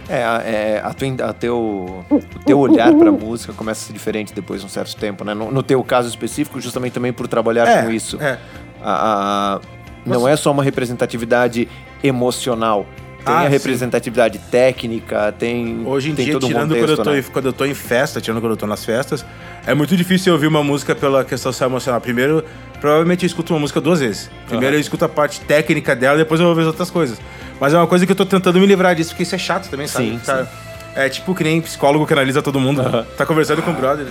É, 0.08 0.22
a- 0.24 0.42
é, 0.44 0.80
a 0.84 0.92
tua, 0.92 1.06
in- 1.06 1.16
a 1.22 1.32
teu, 1.32 2.04
o 2.10 2.22
teu 2.44 2.58
olhar 2.58 2.92
pra 2.94 3.10
música 3.12 3.52
começa 3.52 3.84
a 3.84 3.86
ser 3.86 3.92
diferente 3.92 4.32
depois 4.34 4.60
de 4.60 4.66
um 4.66 4.70
certo 4.70 4.94
tempo, 4.96 5.24
né? 5.24 5.34
No, 5.34 5.50
no 5.50 5.62
teu 5.62 5.82
caso 5.84 6.08
específico, 6.08 6.60
justamente 6.60 6.92
também 6.92 7.12
por 7.12 7.26
trabalhar 7.28 7.66
É, 7.66 7.82
com 7.82 7.90
isso. 7.90 8.16
é. 8.20 8.38
A- 8.82 9.58
a- 9.58 9.60
não 10.04 10.26
é 10.26 10.34
só 10.36 10.50
uma 10.50 10.62
representatividade 10.64 11.68
emocional. 12.02 12.86
Tem 13.24 13.32
Ah, 13.32 13.42
a 13.42 13.44
sim. 13.44 13.50
representatividade 13.50 14.36
técnica, 14.50 15.30
tem, 15.38 15.82
Hoje 15.86 16.10
em 16.10 16.14
tem 16.16 16.24
dia, 16.24 16.34
todo 16.34 16.44
um 16.44 16.48
tirando 16.48 16.70
contexto, 16.70 16.86
quando, 16.88 16.98
eu 16.98 17.04
tô, 17.04 17.10
né? 17.12 17.18
em- 17.20 17.22
quando 17.22 17.46
eu 17.46 17.52
tô 17.52 17.64
em 17.64 17.74
festa, 17.74 18.20
tirando 18.20 18.40
quando 18.40 18.50
eu 18.54 18.56
tô 18.56 18.66
nas 18.66 18.84
festas, 18.84 19.24
é 19.64 19.72
muito 19.74 19.96
difícil 19.96 20.32
eu 20.32 20.34
ouvir 20.34 20.48
uma 20.48 20.64
música 20.64 20.92
pela 20.92 21.24
questão 21.24 21.52
só 21.52 21.66
emocional. 21.66 22.00
Primeiro, 22.00 22.44
provavelmente 22.80 23.22
eu 23.22 23.28
escuto 23.28 23.52
uma 23.54 23.60
música 23.60 23.80
duas 23.80 24.00
vezes. 24.00 24.28
Primeiro 24.48 24.74
Aham. 24.74 24.78
eu 24.78 24.80
escuto 24.80 25.04
a 25.04 25.08
parte 25.08 25.40
técnica 25.42 25.94
dela, 25.94 26.16
depois 26.18 26.40
eu 26.40 26.46
vou 26.46 26.54
ver 26.56 26.62
as 26.62 26.66
outras 26.66 26.90
coisas. 26.90 27.20
Mas 27.62 27.72
é 27.72 27.76
uma 27.78 27.86
coisa 27.86 28.04
que 28.04 28.10
eu 28.10 28.16
tô 28.16 28.26
tentando 28.26 28.58
me 28.58 28.66
livrar 28.66 28.92
disso, 28.92 29.10
porque 29.10 29.22
isso 29.22 29.36
é 29.36 29.38
chato 29.38 29.68
também, 29.70 29.86
sabe? 29.86 30.06
Sim, 30.10 30.18
Tá- 30.26 30.48
É 30.96 31.08
tipo 31.08 31.32
que 31.32 31.44
nem 31.44 31.60
psicólogo 31.60 32.04
que 32.04 32.12
analisa 32.12 32.42
todo 32.42 32.58
mundo. 32.58 32.80
Aham. 32.82 33.06
Tá 33.16 33.24
conversando 33.24 33.62
com 33.62 33.70
o 33.70 33.74
brother. 33.74 34.08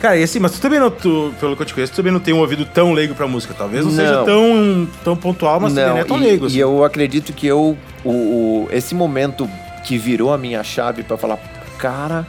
Cara, 0.00 0.16
e 0.16 0.22
assim, 0.24 0.40
mas 0.40 0.50
tu 0.50 0.60
também 0.60 0.80
não, 0.80 0.90
tu, 0.90 1.32
pelo 1.38 1.54
que 1.54 1.62
eu 1.62 1.66
te 1.66 1.74
conheço, 1.74 1.92
tu 1.92 1.96
também 1.96 2.12
não 2.12 2.18
tem 2.18 2.34
um 2.34 2.38
ouvido 2.40 2.64
tão 2.66 2.92
leigo 2.92 3.14
pra 3.14 3.28
música. 3.28 3.54
Talvez 3.56 3.84
não, 3.84 3.92
seja 3.92 4.16
Não. 4.16 4.24
tão, 4.24 4.88
tão 5.04 5.16
pontual, 5.16 5.60
mas 5.60 5.72
também 5.74 5.90
não 5.90 5.98
é 5.98 6.04
tão 6.04 6.18
e, 6.18 6.20
leigo. 6.24 6.44
e 6.44 6.48
assim. 6.48 6.56
eu 6.58 6.82
acredito 6.82 7.32
que 7.32 7.46
eu, 7.46 7.78
o, 8.04 8.10
o- 8.10 8.68
esse 8.72 8.96
momento 8.96 9.48
que 9.84 9.96
virou 9.96 10.34
a 10.34 10.36
minha 10.36 10.64
chave 10.64 11.04
pra 11.04 11.16
falar, 11.16 11.38
cara, 11.78 12.26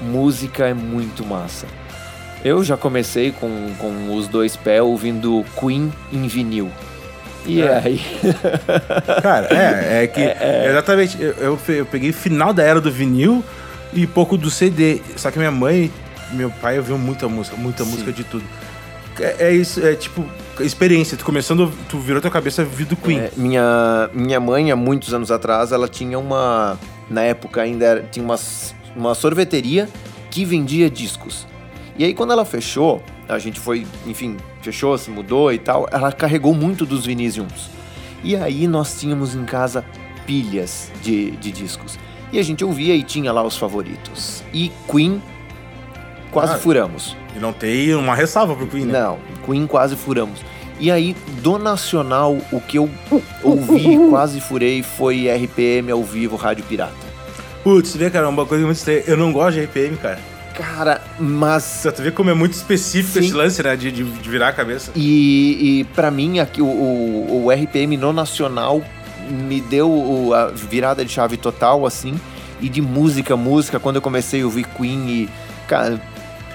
música 0.00 0.66
é 0.66 0.72
muito 0.74 1.24
massa. 1.26 1.66
Eu 2.44 2.64
já 2.64 2.76
comecei 2.76 3.32
com, 3.32 3.50
com 3.78 4.14
os 4.16 4.28
dois 4.28 4.56
pés 4.56 4.80
ouvindo 4.80 5.44
Queen 5.60 5.92
em 6.10 6.26
vinil. 6.26 6.70
E 7.48 7.62
É. 7.62 7.78
aí, 7.84 8.00
Cara, 9.22 9.48
é, 9.50 10.04
é 10.04 10.06
que. 10.06 10.20
Exatamente. 10.68 11.20
Eu, 11.20 11.32
eu 11.32 11.56
pe- 11.56 11.72
eu 11.80 11.86
peguei 11.86 12.12
final 12.12 12.52
da 12.52 12.62
era 12.62 12.80
do 12.80 12.90
vinil 12.92 13.42
e 13.92 14.06
pouco 14.06 14.36
do 14.36 14.50
CD. 14.50 15.00
Só 15.16 15.30
que 15.30 15.38
minha 15.38 15.50
mãe 15.50 15.90
meu 16.32 16.50
pai 16.50 16.76
ouviam 16.78 16.98
muita 16.98 17.26
música, 17.28 17.56
muita 17.56 17.84
Sim. 17.84 17.90
música 17.90 18.12
de 18.12 18.22
tudo. 18.24 18.44
É, 19.18 19.46
é 19.48 19.52
isso, 19.52 19.84
é 19.84 19.94
tipo, 19.94 20.24
experiência. 20.60 21.16
Tu 21.16 21.24
começando, 21.24 21.72
tu 21.88 21.98
virou 21.98 22.20
tua 22.20 22.30
cabeça 22.30 22.62
vindo 22.64 22.94
Queen. 22.96 23.18
é, 23.18 23.30
minha, 23.36 24.10
minha 24.12 24.38
mãe, 24.38 24.70
há 24.70 24.76
muitos 24.76 25.12
anos 25.14 25.30
atrás, 25.30 25.72
ela 25.72 25.88
tinha 25.88 26.18
uma. 26.18 26.78
Na 27.10 27.22
época 27.22 27.62
ainda 27.62 27.84
era- 27.86 28.02
tinha 28.02 28.24
uma, 28.24 28.36
uma 28.94 29.14
sorveteria 29.14 29.88
que 30.30 30.44
vendia 30.44 30.90
discos. 30.90 31.46
E 31.96 32.04
aí, 32.04 32.12
quando 32.14 32.32
ela 32.32 32.44
fechou, 32.44 33.02
a 33.28 33.38
gente 33.38 33.58
foi, 33.58 33.86
enfim, 34.06 34.36
fechou, 34.68 34.98
se 34.98 35.10
mudou 35.10 35.50
e 35.52 35.58
tal, 35.58 35.88
ela 35.90 36.12
carregou 36.12 36.54
muito 36.54 36.84
dos 36.84 37.04
juntos. 37.04 37.70
E 38.22 38.36
aí, 38.36 38.66
nós 38.66 38.98
tínhamos 39.00 39.34
em 39.34 39.44
casa 39.44 39.84
pilhas 40.26 40.90
de, 41.02 41.30
de 41.32 41.50
discos. 41.50 41.98
E 42.30 42.38
a 42.38 42.42
gente 42.42 42.62
ouvia 42.62 42.94
e 42.94 43.02
tinha 43.02 43.32
lá 43.32 43.42
os 43.42 43.56
favoritos. 43.56 44.42
E 44.52 44.70
Queen, 44.90 45.22
quase 46.30 46.54
Ah, 46.54 46.58
furamos. 46.58 47.16
E 47.34 47.38
não 47.38 47.52
tem 47.52 47.94
uma 47.94 48.14
ressalva 48.14 48.54
pro 48.54 48.66
Queen, 48.66 48.84
né? 48.84 49.00
Não, 49.00 49.18
Queen 49.46 49.66
quase 49.66 49.96
furamos. 49.96 50.40
E 50.78 50.90
aí, 50.90 51.16
do 51.42 51.58
nacional, 51.58 52.36
o 52.52 52.60
que 52.60 52.76
eu 52.76 52.90
ouvi, 53.42 53.96
quase 54.10 54.40
furei, 54.40 54.82
foi 54.82 55.28
RPM 55.28 55.90
ao 55.90 56.04
vivo, 56.04 56.36
Rádio 56.36 56.64
Pirata. 56.64 57.08
Putz, 57.64 57.96
vê, 57.96 58.10
cara, 58.10 58.28
uma 58.28 58.44
coisa 58.44 58.64
muito 58.64 58.76
estranha. 58.76 59.02
Eu 59.06 59.16
não 59.16 59.32
gosto 59.32 59.54
de 59.54 59.64
RPM, 59.64 59.96
cara. 59.96 60.20
Cara, 60.58 61.00
mas 61.18 61.62
Só 61.62 61.92
tu 61.92 62.02
vê 62.02 62.10
como 62.10 62.30
é 62.30 62.34
muito 62.34 62.52
específico 62.54 63.12
Sim. 63.14 63.20
esse 63.20 63.32
lance, 63.32 63.62
né? 63.62 63.76
De, 63.76 63.92
de, 63.92 64.02
de 64.02 64.28
virar 64.28 64.48
a 64.48 64.52
cabeça. 64.52 64.90
E, 64.94 65.80
e 65.80 65.84
para 65.94 66.10
mim, 66.10 66.40
aqui, 66.40 66.60
o, 66.60 66.66
o, 66.66 67.44
o 67.46 67.50
RPM 67.50 67.96
no 67.96 68.12
Nacional 68.12 68.82
me 69.30 69.60
deu 69.60 69.88
o- 69.90 70.34
a 70.34 70.46
virada 70.48 71.04
de 71.04 71.12
chave 71.12 71.36
total, 71.36 71.86
assim. 71.86 72.18
E 72.60 72.68
de 72.68 72.82
música, 72.82 73.36
música, 73.36 73.78
quando 73.78 73.96
eu 73.96 74.02
comecei 74.02 74.42
a 74.42 74.44
ouvir 74.44 74.64
Queen 74.76 75.08
e. 75.08 75.28
Cara, 75.68 76.00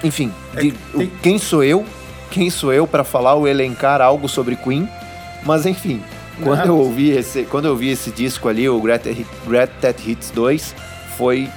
enfim, 0.02 0.30
É 0.54 0.60
de- 0.60 0.70
que 0.72 0.78
tem- 0.98 1.12
quem 1.22 1.38
sou 1.38 1.64
eu? 1.64 1.84
Quem 2.30 2.50
sou 2.50 2.72
eu 2.74 2.86
para 2.86 3.04
falar 3.04 3.34
ou 3.34 3.48
elencar 3.48 4.02
algo 4.02 4.28
sobre 4.28 4.54
Queen? 4.56 4.86
Mas 5.44 5.64
enfim, 5.64 6.02
quando 6.42 6.66
eu 6.66 6.76
ouvi 6.76 7.10
esse, 7.10 7.44
quando 7.44 7.66
eu 7.66 7.70
ouvi 7.70 7.88
esse 7.90 8.10
disco 8.10 8.48
ali, 8.48 8.68
o 8.68 8.78
Great, 8.80 9.26
Great 9.46 9.72
That 9.80 10.10
Hits 10.10 10.30
2, 10.34 10.74
foi 11.16 11.48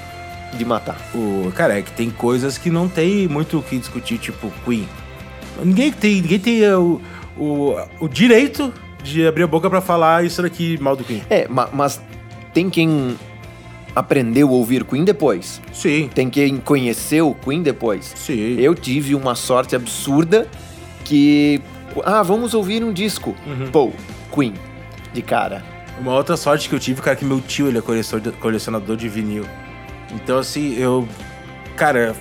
de 0.53 0.65
matar. 0.65 0.97
O, 1.13 1.51
cara, 1.55 1.77
é 1.77 1.81
que 1.81 1.91
tem 1.91 2.10
coisas 2.10 2.57
que 2.57 2.69
não 2.69 2.88
tem 2.88 3.27
muito 3.27 3.60
o 3.60 3.63
que 3.63 3.77
discutir, 3.77 4.17
tipo 4.17 4.51
Queen. 4.65 4.88
Ninguém 5.63 5.91
tem, 5.91 6.21
ninguém 6.21 6.39
tem 6.39 6.63
é, 6.63 6.75
o, 6.77 7.01
o, 7.38 7.75
o 7.99 8.07
direito 8.07 8.73
de 9.03 9.25
abrir 9.27 9.43
a 9.43 9.47
boca 9.47 9.69
pra 9.69 9.81
falar 9.81 10.23
isso 10.25 10.41
daqui 10.41 10.77
mal 10.79 10.95
do 10.95 11.03
Queen. 11.03 11.21
É, 11.29 11.47
ma- 11.47 11.69
mas 11.73 12.01
tem 12.53 12.69
quem 12.69 13.15
aprendeu 13.95 14.47
a 14.49 14.51
ouvir 14.51 14.83
Queen 14.83 15.03
depois. 15.03 15.62
Sim, 15.73 16.10
Tem 16.13 16.29
quem 16.29 16.57
conheceu 16.57 17.36
Queen 17.43 17.62
depois. 17.63 18.13
sim. 18.15 18.55
Eu 18.60 18.75
tive 18.75 19.15
uma 19.15 19.33
sorte 19.36 19.75
absurda 19.75 20.47
que. 21.03 21.62
Ah, 22.03 22.21
vamos 22.21 22.53
ouvir 22.53 22.83
um 22.83 22.93
disco. 22.93 23.36
Uhum. 23.45 23.71
Pô, 23.71 23.91
Queen. 24.33 24.53
De 25.13 25.21
cara. 25.21 25.63
Uma 25.99 26.13
outra 26.13 26.38
sorte 26.38 26.69
que 26.69 26.75
eu 26.75 26.79
tive, 26.79 27.01
cara, 27.01 27.13
é 27.13 27.19
que 27.19 27.25
meu 27.25 27.41
tio, 27.41 27.67
ele 27.67 27.79
é 27.79 28.31
colecionador 28.39 28.95
de 28.95 29.10
vinil. 29.10 29.45
Então, 30.12 30.39
assim, 30.39 30.78
eu... 30.78 31.08
Cara, 31.76 32.15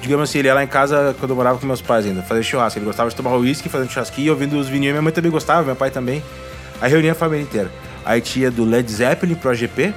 digamos 0.00 0.28
assim, 0.28 0.38
ele 0.38 0.48
ia 0.48 0.54
lá 0.54 0.62
em 0.62 0.68
casa 0.68 1.14
quando 1.18 1.30
eu 1.30 1.36
morava 1.36 1.58
com 1.58 1.66
meus 1.66 1.80
pais 1.80 2.06
ainda, 2.06 2.22
fazer 2.22 2.42
churrasco. 2.42 2.78
Ele 2.78 2.86
gostava 2.86 3.10
de 3.10 3.16
tomar 3.16 3.34
uísque, 3.36 3.68
fazendo 3.68 3.90
churrasquinho, 3.90 4.32
ouvindo 4.32 4.58
os 4.58 4.68
vinil. 4.68 4.92
Minha 4.92 5.02
mãe 5.02 5.12
também 5.12 5.30
gostava, 5.30 5.62
meu 5.62 5.76
pai 5.76 5.90
também. 5.90 6.22
Aí 6.80 6.90
reunia 6.90 7.12
a 7.12 7.14
família 7.14 7.42
inteira. 7.42 7.70
Aí 8.04 8.20
tinha 8.20 8.50
do 8.50 8.64
Led 8.64 8.90
Zeppelin 8.90 9.34
pro 9.34 9.50
AGP, 9.50 9.92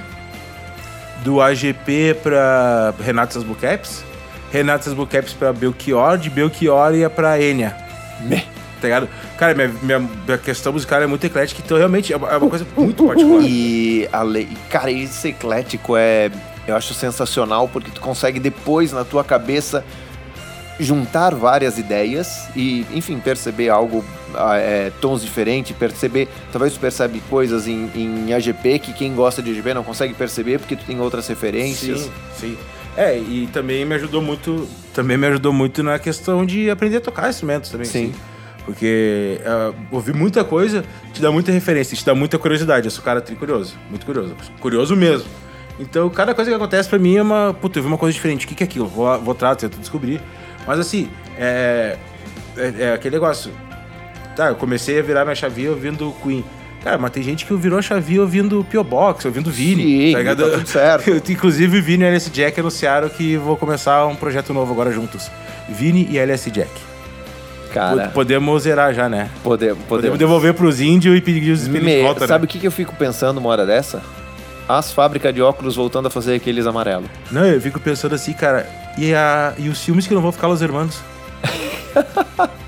do 1.22 1.40
AGP 1.40 2.16
pra 2.22 2.92
Renato 3.00 3.34
Sasbucaps, 3.34 4.02
Renato 4.50 4.86
Sasbucaps 4.86 5.32
pra 5.32 5.52
Belchior, 5.52 6.18
de 6.18 6.28
Belchior 6.28 6.94
ia 6.94 7.08
pra 7.08 7.40
Enya. 7.40 7.76
Meh. 8.22 8.44
Tá 8.80 8.88
ligado? 8.88 9.08
Cara, 9.36 9.54
minha, 9.54 9.68
minha, 9.82 9.98
minha 9.98 10.38
questão 10.38 10.72
musical 10.72 11.02
é 11.02 11.06
muito 11.06 11.24
eclética, 11.24 11.60
então 11.64 11.76
realmente 11.76 12.12
é 12.12 12.16
uma 12.16 12.28
é 12.30 12.36
uma 12.36 12.48
coisa 12.48 12.66
muito 12.76 13.06
particular. 13.06 13.42
E, 13.44 14.08
a 14.10 14.22
lei, 14.22 14.48
cara, 14.70 14.90
esse 14.90 15.28
eclético 15.28 15.96
é. 15.96 16.30
Eu 16.70 16.76
acho 16.76 16.94
sensacional 16.94 17.68
porque 17.68 17.90
tu 17.90 18.00
consegue 18.00 18.38
depois 18.38 18.92
na 18.92 19.04
tua 19.04 19.24
cabeça 19.24 19.84
juntar 20.78 21.34
várias 21.34 21.76
ideias 21.78 22.48
e, 22.56 22.86
enfim, 22.92 23.18
perceber 23.18 23.68
algo, 23.68 24.04
ah, 24.34 24.56
é, 24.56 24.90
tons 25.00 25.20
diferentes, 25.20 25.76
perceber. 25.76 26.28
Talvez 26.50 26.72
tu 26.72 26.80
percebe 26.80 27.20
coisas 27.28 27.68
em, 27.68 27.90
em 27.94 28.32
AGP 28.32 28.78
que 28.78 28.92
quem 28.92 29.14
gosta 29.14 29.42
de 29.42 29.50
AGP 29.50 29.74
não 29.74 29.84
consegue 29.84 30.14
perceber 30.14 30.58
porque 30.58 30.76
tu 30.76 30.84
tem 30.84 30.98
outras 31.00 31.28
referências. 31.28 32.00
Sim, 32.00 32.10
sim. 32.36 32.58
É, 32.96 33.16
e 33.16 33.48
também 33.52 33.84
me 33.84 33.94
ajudou 33.94 34.22
muito, 34.22 34.66
também 34.94 35.16
me 35.16 35.26
ajudou 35.26 35.52
muito 35.52 35.82
na 35.82 35.98
questão 35.98 36.46
de 36.46 36.70
aprender 36.70 36.96
a 36.96 37.00
tocar 37.00 37.28
instrumentos 37.28 37.70
também. 37.70 37.86
Sim. 37.86 38.14
Porque 38.64 39.40
ah, 39.44 39.72
ouvir 39.90 40.14
muita 40.14 40.44
coisa 40.44 40.84
te 41.12 41.20
dá 41.20 41.30
muita 41.30 41.52
referência, 41.52 41.96
te 41.96 42.04
dá 42.04 42.14
muita 42.14 42.38
curiosidade. 42.38 42.86
Eu 42.86 42.90
sou 42.90 43.02
um 43.02 43.04
cara 43.04 43.20
tri 43.20 43.36
curioso, 43.36 43.76
muito 43.90 44.06
curioso. 44.06 44.34
Curioso 44.60 44.96
mesmo. 44.96 45.28
Então, 45.80 46.08
cada 46.10 46.34
coisa 46.34 46.50
que 46.50 46.54
acontece 46.56 46.88
pra 46.88 46.98
mim 46.98 47.16
é 47.16 47.22
uma. 47.22 47.56
Puta, 47.60 47.78
eu 47.78 47.82
vi 47.82 47.88
uma 47.88 47.98
coisa 47.98 48.12
diferente. 48.12 48.44
O 48.44 48.48
que, 48.48 48.54
que 48.54 48.62
é 48.62 48.66
aquilo? 48.66 48.86
Vou, 48.86 49.18
vou 49.20 49.32
atrás, 49.32 49.56
tento 49.56 49.78
descobrir. 49.78 50.20
Mas 50.66 50.78
assim, 50.78 51.08
é, 51.38 51.96
é. 52.56 52.74
é 52.78 52.92
aquele 52.92 53.16
negócio. 53.16 53.50
Tá, 54.36 54.48
eu 54.48 54.54
comecei 54.54 54.98
a 54.98 55.02
virar 55.02 55.24
minha 55.24 55.34
chavinha 55.34 55.70
ouvindo 55.70 56.14
Queen. 56.22 56.44
Cara, 56.84 56.96
mas 56.96 57.10
tem 57.10 57.22
gente 57.22 57.44
que 57.44 57.54
virou 57.54 57.78
a 57.78 57.82
chavinha 57.82 58.22
ouvindo 58.22 58.64
Pio 58.70 58.82
Box, 58.82 59.26
ouvindo 59.26 59.50
Vini. 59.50 59.82
Sim, 59.82 60.12
tá 60.12 60.18
ligado? 60.18 60.50
tá 60.50 60.56
tudo 60.58 60.66
certo. 60.68 61.10
Inclusive, 61.30 61.78
o 61.78 61.82
Vini 61.82 62.04
e 62.04 62.06
a 62.06 62.08
LS 62.08 62.30
Jack 62.30 62.58
anunciaram 62.60 63.08
que 63.08 63.36
vou 63.36 63.56
começar 63.56 64.06
um 64.06 64.14
projeto 64.16 64.54
novo 64.54 64.72
agora 64.72 64.90
juntos. 64.90 65.30
Vini 65.68 66.06
e 66.10 66.16
LS 66.18 66.50
Jack. 66.50 66.70
Cara, 67.74 68.02
Pod- 68.04 68.12
Podemos 68.14 68.62
zerar 68.62 68.92
já, 68.94 69.08
né? 69.08 69.30
podemos, 69.44 69.76
Podemos 69.78 69.88
podemos. 69.88 70.18
devolver 70.18 70.54
pros 70.54 70.80
índios 70.80 71.16
e 71.16 71.20
pedir 71.20 71.52
os 71.52 71.62
espíritos 71.62 71.88
de 71.90 71.96
Me- 71.98 72.02
volta, 72.02 72.26
sabe 72.26 72.42
né? 72.42 72.44
o 72.46 72.48
que, 72.48 72.58
que 72.58 72.66
eu 72.66 72.72
fico 72.72 72.94
pensando 72.96 73.38
uma 73.38 73.48
hora 73.50 73.64
dessa? 73.66 74.02
As 74.78 74.92
fábricas 74.92 75.34
de 75.34 75.42
óculos 75.42 75.76
voltando 75.76 76.06
a 76.06 76.10
fazer 76.10 76.34
aqueles 76.34 76.66
amarelos. 76.66 77.08
Não, 77.30 77.44
eu 77.44 77.60
fico 77.60 77.80
pensando 77.80 78.14
assim, 78.14 78.32
cara, 78.32 78.68
e, 78.96 79.14
a, 79.14 79.52
e 79.58 79.68
os 79.68 79.82
filmes 79.82 80.06
que 80.06 80.14
não 80.14 80.22
vão 80.22 80.32
ficar 80.32 80.46
Los 80.46 80.62
Hermanos? 80.62 80.98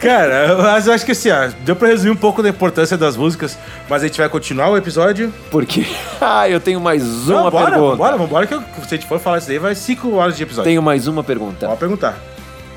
cara, 0.00 0.56
mas 0.58 0.86
eu 0.86 0.92
acho 0.92 1.04
que 1.04 1.12
assim, 1.12 1.30
ó, 1.30 1.48
deu 1.64 1.74
pra 1.74 1.88
resumir 1.88 2.10
um 2.12 2.16
pouco 2.16 2.42
da 2.42 2.48
importância 2.48 2.96
das 2.96 3.16
músicas, 3.16 3.58
mas 3.88 4.02
a 4.02 4.06
gente 4.06 4.18
vai 4.18 4.28
continuar 4.28 4.68
o 4.68 4.76
episódio. 4.76 5.32
Porque. 5.50 5.86
ah, 6.20 6.48
eu 6.48 6.60
tenho 6.60 6.80
mais 6.80 7.02
uma 7.28 7.44
Não, 7.44 7.50
bora, 7.50 7.70
pergunta. 7.70 7.96
Bora, 7.96 8.16
vambora, 8.16 8.46
que 8.46 8.54
eu- 8.54 8.60
se 8.60 8.94
a 8.94 8.96
gente 8.98 9.06
for 9.06 9.18
falar 9.18 9.38
isso 9.38 9.48
daí, 9.48 9.58
vai 9.58 9.74
5 9.74 10.14
horas 10.14 10.36
de 10.36 10.42
episódio. 10.42 10.68
Tenho 10.68 10.82
mais 10.82 11.06
uma 11.06 11.24
pergunta. 11.24 11.66
Pode 11.66 11.80
perguntar. 11.80 12.16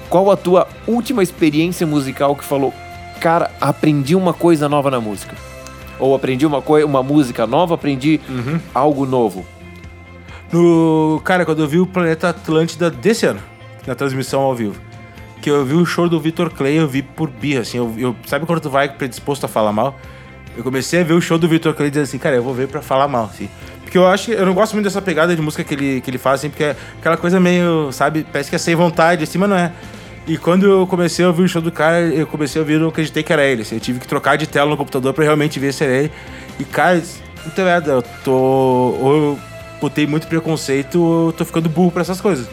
Qual 0.10 0.32
a 0.32 0.38
tua 0.38 0.67
última 0.88 1.21
experiência 1.21 1.86
musical 1.86 2.36
que 2.36 2.43
falou, 2.43 2.73
cara, 3.19 3.52
aprendi 3.62 4.15
uma 4.15 4.34
coisa 4.34 4.67
nova 4.67 4.89
na 4.89 4.99
música? 4.99 5.36
Ou 5.99 6.15
aprendi 6.15 6.45
uma, 6.45 6.62
coi 6.62 6.83
uma 6.83 7.03
música 7.03 7.45
nova, 7.45 7.75
aprendi 7.75 8.19
Uhum. 8.29 8.59
algo 8.73 9.05
novo? 9.05 9.45
No, 10.51 11.21
cara, 11.23 11.45
quando 11.45 11.59
eu 11.62 11.67
vi 11.67 11.79
o 11.79 11.85
Planeta 11.85 12.29
Atlântida 12.29 12.89
desse 12.89 13.25
ano, 13.25 13.39
na 13.85 13.93
transmissão 13.95 14.41
ao 14.41 14.55
vivo, 14.55 14.75
que 15.41 15.49
eu 15.49 15.63
vi 15.63 15.75
o 15.75 15.85
show 15.85 16.09
do 16.09 16.19
Vitor 16.19 16.49
Clay, 16.49 16.77
eu 16.79 16.88
vi 16.88 17.01
por 17.01 17.29
birra, 17.29 17.62
assim, 17.62 17.77
eu, 17.77 17.93
eu- 17.97 18.15
sabe 18.25 18.45
quando 18.45 18.59
tu 18.59 18.69
vai 18.69 18.89
predisposto 18.89 19.45
a 19.45 19.49
falar 19.49 19.71
mal? 19.71 19.97
Eu 20.57 20.63
comecei 20.63 21.01
a 21.01 21.03
ver 21.03 21.13
o 21.13 21.21
show 21.21 21.38
do 21.38 21.47
Vitor 21.47 21.73
Clay 21.73 21.89
dizer 21.89 22.01
assim, 22.03 22.17
cara, 22.17 22.35
eu 22.35 22.43
vou 22.43 22.53
ver 22.53 22.67
pra 22.67 22.81
falar 22.81 23.07
mal, 23.07 23.25
assim. 23.25 23.47
Porque 23.83 23.97
eu 23.97 24.07
acho 24.07 24.25
que 24.27 24.31
eu 24.33 24.45
não 24.45 24.53
gosto 24.53 24.73
muito 24.73 24.83
dessa 24.85 25.01
pegada 25.01 25.35
de 25.35 25.41
música 25.41 25.63
que 25.63 25.73
ele, 25.73 26.01
que 26.01 26.09
ele 26.09 26.17
faz, 26.17 26.41
assim, 26.41 26.49
porque 26.49 26.63
é 26.63 26.75
aquela 26.99 27.15
coisa 27.17 27.39
meio, 27.39 27.91
sabe, 27.91 28.25
parece 28.31 28.49
que 28.49 28.55
é 28.55 28.59
sem 28.59 28.75
vontade, 28.75 29.23
assim, 29.23 29.38
mas 29.38 29.49
não 29.49 29.55
é. 29.55 29.71
E 30.29 30.37
quando 30.37 30.67
eu 30.67 30.85
comecei 30.85 31.25
a 31.25 31.27
ouvir 31.27 31.41
o 31.41 31.49
show 31.49 31.59
do 31.59 31.71
cara, 31.71 32.01
eu 32.01 32.27
comecei 32.27 32.59
a 32.59 32.61
ouvir, 32.61 32.73
eu 32.73 32.81
não 32.81 32.89
acreditei 32.89 33.23
que 33.23 33.33
era 33.33 33.43
ele. 33.43 33.63
assim, 33.63 33.77
eu 33.77 33.81
tive 33.81 33.99
que 33.99 34.07
trocar 34.07 34.37
de 34.37 34.45
tela 34.45 34.69
no 34.69 34.77
computador 34.77 35.11
pra 35.11 35.23
realmente 35.23 35.59
ver 35.59 35.73
se 35.73 35.83
era 35.83 35.91
ele. 35.91 36.11
E, 36.59 36.63
cara, 36.63 37.01
então 37.47 37.67
é, 37.67 37.81
eu 37.83 38.03
tô. 38.23 38.31
Ou 38.31 39.15
eu 39.15 39.39
botei 39.81 40.05
muito 40.05 40.27
preconceito, 40.27 41.01
ou 41.01 41.27
eu 41.29 41.33
tô 41.33 41.43
ficando 41.43 41.67
burro 41.67 41.89
pra 41.89 42.01
essas 42.01 42.21
coisas. 42.21 42.47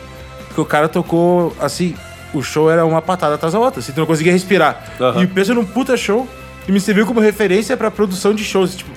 Porque 0.47 0.59
o 0.59 0.65
cara 0.65 0.89
tocou, 0.89 1.55
assim, 1.61 1.95
o 2.33 2.43
show 2.43 2.71
era 2.71 2.83
uma 2.87 3.03
patada 3.03 3.35
atrás 3.35 3.53
da 3.53 3.61
outra, 3.61 3.81
assim, 3.81 3.93
tu 3.93 4.01
não 4.01 4.07
conseguia 4.07 4.33
respirar. 4.33 4.83
Aham. 4.99 5.25
E 5.25 5.27
pensa 5.27 5.53
num 5.53 5.67
puta 5.67 5.99
show 5.99 6.27
e 6.67 6.73
me 6.73 6.81
serviu 6.81 7.05
como 7.05 7.21
referência 7.21 7.77
pra 7.77 7.91
produção 7.91 8.33
de 8.33 8.43
shows, 8.43 8.75
tipo. 8.75 8.91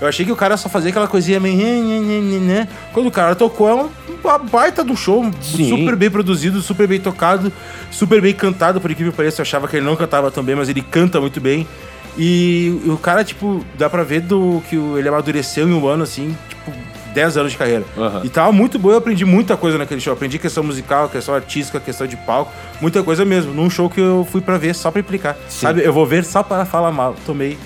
Eu 0.00 0.06
achei 0.06 0.24
que 0.24 0.30
o 0.30 0.36
cara 0.36 0.56
só 0.56 0.68
fazia 0.68 0.90
aquela 0.90 1.08
coisinha 1.08 1.40
meio. 1.40 1.58
Quando 2.92 3.06
o 3.06 3.10
cara 3.10 3.34
tocou, 3.34 3.68
é 3.68 3.74
uma, 4.24 4.38
baita 4.38 4.84
do 4.84 4.96
show. 4.96 5.28
Sim. 5.40 5.68
Super 5.68 5.96
bem 5.96 6.10
produzido, 6.10 6.60
super 6.62 6.86
bem 6.86 7.00
tocado, 7.00 7.52
super 7.90 8.20
bem 8.20 8.32
cantado, 8.32 8.80
por 8.80 8.90
incrível 8.90 9.12
que 9.12 9.16
pareça. 9.16 9.40
Eu 9.40 9.42
achava 9.42 9.66
que 9.66 9.76
ele 9.76 9.86
não 9.86 9.96
cantava 9.96 10.30
tão 10.30 10.44
bem, 10.44 10.54
mas 10.54 10.68
ele 10.68 10.82
canta 10.82 11.20
muito 11.20 11.40
bem. 11.40 11.66
E 12.16 12.80
o 12.86 12.96
cara, 12.96 13.24
tipo, 13.24 13.64
dá 13.76 13.88
pra 13.88 14.02
ver 14.02 14.20
do 14.20 14.62
que 14.68 14.76
ele 14.76 15.08
amadureceu 15.08 15.68
em 15.68 15.72
um 15.72 15.86
ano, 15.86 16.02
assim, 16.02 16.36
tipo, 16.48 16.72
10 17.14 17.36
anos 17.36 17.52
de 17.52 17.58
carreira. 17.58 17.84
Aham. 17.96 18.22
E 18.24 18.28
tava 18.28 18.52
muito 18.52 18.78
bom, 18.78 18.90
eu 18.90 18.98
aprendi 18.98 19.24
muita 19.24 19.56
coisa 19.56 19.78
naquele 19.78 20.00
show. 20.00 20.12
Aprendi 20.12 20.38
questão 20.38 20.62
musical, 20.62 21.08
questão 21.08 21.34
artística, 21.34 21.80
questão 21.80 22.06
de 22.06 22.16
palco, 22.16 22.52
muita 22.80 23.02
coisa 23.02 23.24
mesmo. 23.24 23.52
Num 23.52 23.70
show 23.70 23.88
que 23.88 24.00
eu 24.00 24.26
fui 24.30 24.40
pra 24.40 24.58
ver 24.58 24.74
só 24.74 24.90
pra 24.90 25.00
implicar. 25.00 25.36
Sim. 25.48 25.66
Sabe? 25.66 25.82
Eu 25.82 25.92
vou 25.92 26.06
ver 26.06 26.24
só 26.24 26.42
pra 26.42 26.64
falar 26.64 26.92
mal. 26.92 27.14
Tomei. 27.24 27.58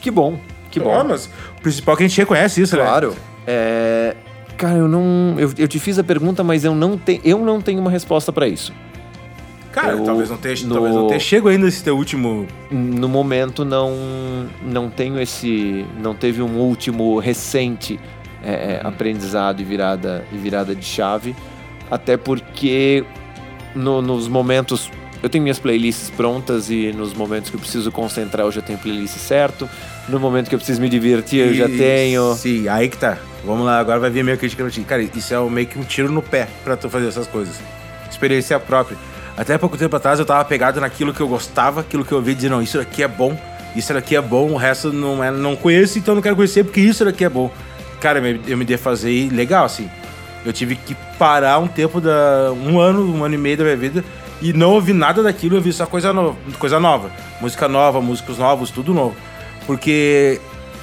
Que 0.00 0.10
bom, 0.10 0.38
que 0.70 0.78
bom. 0.80 0.90
Ó, 0.90 1.04
mas 1.04 1.26
o 1.58 1.60
principal 1.62 1.94
é 1.94 1.98
que 1.98 2.04
a 2.04 2.08
gente 2.08 2.18
reconhece 2.18 2.60
isso, 2.62 2.76
né? 2.76 2.82
Claro. 2.82 3.14
É, 3.46 4.16
Cara, 4.56 4.76
eu 4.76 4.86
não. 4.88 5.34
Eu, 5.38 5.50
eu 5.56 5.66
te 5.66 5.78
fiz 5.78 5.98
a 5.98 6.04
pergunta, 6.04 6.44
mas 6.44 6.64
eu 6.64 6.74
não, 6.74 6.98
te, 6.98 7.18
eu 7.24 7.38
não 7.38 7.60
tenho 7.62 7.80
uma 7.80 7.90
resposta 7.90 8.30
pra 8.30 8.46
isso. 8.46 8.72
Cara, 9.72 9.92
Eu- 9.92 10.04
talvez 10.04 10.28
não 10.28 10.36
tenha, 10.36 10.54
no- 10.64 10.74
talvez 10.74 10.94
não 10.94 11.06
tenha 11.06 11.20
chego 11.20 11.48
ainda 11.48 11.66
esse 11.66 11.82
teu 11.82 11.96
último. 11.96 12.46
No 12.70 13.08
momento 13.08 13.64
não 13.64 13.94
não 14.62 14.90
tenho 14.90 15.18
esse 15.20 15.86
não 16.02 16.14
teve 16.14 16.42
um 16.42 16.58
último 16.58 17.18
recente 17.20 17.98
é, 18.44 18.50
é, 18.52 18.80
aprendizado 18.84 19.60
e 19.60 19.64
virada 19.64 20.24
e 20.32 20.36
virada 20.36 20.74
de 20.74 20.84
chave 20.84 21.34
até 21.90 22.16
porque 22.16 23.04
no- 23.74 24.02
nos 24.02 24.26
momentos 24.28 24.90
eu 25.22 25.28
tenho 25.28 25.42
minhas 25.42 25.58
playlists 25.58 26.10
prontas 26.10 26.70
e 26.70 26.92
nos 26.92 27.12
momentos 27.14 27.50
que 27.50 27.56
eu 27.56 27.60
preciso 27.60 27.90
concentrar 27.92 28.46
eu 28.46 28.52
já 28.52 28.60
tenho 28.62 28.78
playlist 28.78 29.16
certo 29.18 29.68
no 30.08 30.18
momento 30.18 30.48
que 30.48 30.54
eu 30.54 30.58
preciso 30.58 30.80
me 30.80 30.88
divertir 30.88 31.46
eu 31.46 31.54
já 31.54 31.68
E- 31.68 31.76
tenho 31.76 32.34
Sim, 32.34 32.68
aí 32.68 32.88
que 32.88 32.96
tá. 32.96 33.18
Vamos 33.44 33.64
lá, 33.64 33.78
agora 33.78 33.98
vai 33.98 34.10
vir 34.10 34.20
a 34.20 34.24
minha 34.24 34.36
crítica 34.36 34.62
pra 34.62 34.70
ti. 34.70 34.82
Cara, 34.82 35.02
isso 35.02 35.32
é 35.32 35.40
meio 35.50 35.66
que 35.66 35.78
um 35.78 35.82
tiro 35.82 36.12
no 36.12 36.20
pé 36.20 36.46
pra 36.62 36.76
tu 36.76 36.90
fazer 36.90 37.08
essas 37.08 37.26
coisas. 37.26 37.54
Experiência 38.10 38.58
própria. 38.60 38.98
Até 39.36 39.56
pouco 39.56 39.78
tempo 39.78 39.96
atrás 39.96 40.18
eu 40.18 40.26
tava 40.26 40.44
pegado 40.44 40.78
naquilo 40.80 41.14
que 41.14 41.20
eu 41.20 41.28
gostava, 41.28 41.80
aquilo 41.80 42.04
que 42.04 42.12
eu 42.12 42.18
ouvia 42.18 42.34
dizer, 42.34 42.50
não, 42.50 42.60
isso 42.60 42.76
daqui 42.76 43.02
é 43.02 43.08
bom, 43.08 43.38
isso 43.74 43.94
daqui 43.94 44.14
é 44.14 44.20
bom, 44.20 44.50
o 44.50 44.56
resto 44.56 44.92
não, 44.92 45.24
é, 45.24 45.30
não 45.30 45.56
conheço, 45.56 45.98
então 45.98 46.14
não 46.14 46.20
quero 46.20 46.36
conhecer 46.36 46.64
porque 46.64 46.80
isso 46.80 47.02
daqui 47.04 47.24
é 47.24 47.28
bom. 47.30 47.50
Cara, 48.00 48.18
eu 48.46 48.56
me, 48.58 48.64
defasei 48.64 49.30
legal, 49.30 49.64
assim. 49.64 49.88
Eu 50.44 50.52
tive 50.52 50.74
que 50.76 50.94
parar 51.18 51.58
um 51.58 51.68
tempo, 51.68 52.00
da, 52.00 52.52
um 52.52 52.78
ano, 52.78 53.14
um 53.14 53.24
ano 53.24 53.34
e 53.34 53.38
meio 53.38 53.56
da 53.56 53.64
minha 53.64 53.76
vida 53.76 54.04
e 54.40 54.52
não 54.52 54.70
ouvi 54.72 54.92
nada 54.92 55.22
daquilo, 55.22 55.56
eu 55.56 55.60
vi 55.60 55.72
só 55.72 55.86
coisa, 55.86 56.12
no, 56.12 56.36
coisa 56.58 56.78
nova. 56.80 57.10
Música 57.40 57.68
nova, 57.68 58.00
músicos 58.00 58.38
novos, 58.38 58.70
tudo 58.70 58.92
novo. 58.94 59.14
Porque 59.66 60.40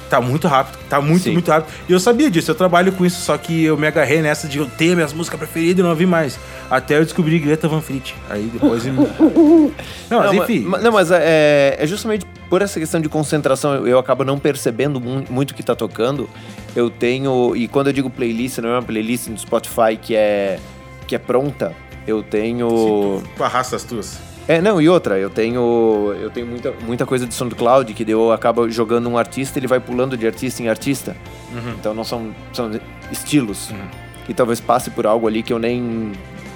tá 0.08 0.20
muito 0.22 0.48
rápido, 0.48 0.78
tá 0.88 1.00
muito, 1.00 1.24
Sim. 1.24 1.32
muito 1.32 1.50
rápido. 1.50 1.70
E 1.88 1.92
eu 1.92 2.00
sabia 2.00 2.30
disso, 2.30 2.50
eu 2.50 2.54
trabalho 2.54 2.92
com 2.92 3.04
isso, 3.04 3.20
só 3.20 3.36
que 3.36 3.64
eu 3.64 3.76
me 3.76 3.86
agarrei 3.86 4.22
nessa 4.22 4.48
de 4.48 4.56
eu 4.58 4.64
ter 4.66 4.94
minhas 4.94 5.12
músicas 5.12 5.38
preferidas 5.38 5.80
e 5.80 5.82
não 5.82 5.90
ouvi 5.90 6.06
mais. 6.06 6.38
Até 6.70 6.96
eu 6.96 7.04
descobri 7.04 7.38
Greta 7.38 7.68
Van 7.68 7.80
Fleet. 7.82 8.14
Aí 8.30 8.48
depois... 8.52 8.86
eu- 8.86 8.92
não, 10.08 10.18
mas 10.20 10.32
Não, 10.32 10.34
enfim... 10.34 10.60
ma- 10.60 10.78
não, 10.78 10.92
mas 10.92 11.10
é, 11.10 11.76
é 11.78 11.86
justamente 11.86 12.24
por 12.48 12.62
essa 12.62 12.80
questão 12.80 13.00
de 13.00 13.08
concentração, 13.10 13.74
eu, 13.74 13.86
eu 13.86 13.98
acabo 13.98 14.24
não 14.24 14.38
percebendo 14.38 14.98
mu- 15.00 15.24
muito 15.28 15.50
o 15.50 15.54
que 15.54 15.62
tá 15.62 15.74
tocando. 15.74 16.28
Eu 16.74 16.88
tenho. 16.88 17.54
E 17.56 17.68
quando 17.68 17.88
eu 17.88 17.92
digo 17.92 18.08
playlist, 18.08 18.58
não 18.58 18.70
é 18.70 18.72
uma 18.74 18.82
playlist 18.82 19.26
no 19.28 19.36
Spotify 19.36 19.98
que 20.00 20.14
é, 20.14 20.58
que 21.06 21.14
é 21.14 21.18
pronta. 21.18 21.74
Eu 22.08 22.22
tenho. 22.22 23.22
Tu 23.36 23.44
arrasta 23.44 23.76
as 23.76 23.84
tuas. 23.84 24.18
É, 24.48 24.62
não, 24.62 24.80
e 24.80 24.88
outra, 24.88 25.18
eu 25.18 25.28
tenho. 25.28 26.14
Eu 26.18 26.30
tenho 26.30 26.46
muita, 26.46 26.72
muita 26.80 27.04
coisa 27.04 27.26
de 27.26 27.34
SoundCloud 27.34 27.92
que 27.92 28.10
eu 28.10 28.32
acabo 28.32 28.68
jogando 28.70 29.08
um 29.10 29.18
artista 29.18 29.58
ele 29.58 29.66
vai 29.66 29.78
pulando 29.78 30.16
de 30.16 30.26
artista 30.26 30.62
em 30.62 30.68
artista. 30.68 31.14
Então 31.78 31.92
não 31.92 32.02
são, 32.04 32.34
são 32.52 32.70
estilos. 33.12 33.70
E 34.26 34.32
talvez 34.32 34.58
passe 34.58 34.90
por 34.90 35.06
algo 35.06 35.28
ali 35.28 35.42
que 35.42 35.52
eu 35.52 35.58
nem 35.58 36.12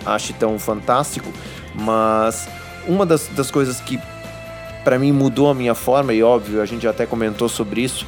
ache 0.06 0.32
tão 0.32 0.58
fantástico. 0.58 1.30
Mas 1.74 2.48
uma 2.88 3.04
das, 3.04 3.28
das 3.28 3.50
coisas 3.50 3.78
que 3.80 3.98
pra 4.84 4.98
mim 4.98 5.12
mudou 5.12 5.50
a 5.50 5.54
minha 5.54 5.74
forma, 5.74 6.12
e 6.14 6.22
óbvio, 6.22 6.60
a 6.62 6.66
gente 6.66 6.82
já 6.82 6.90
até 6.90 7.04
comentou 7.06 7.48
sobre 7.48 7.82
isso, 7.82 8.06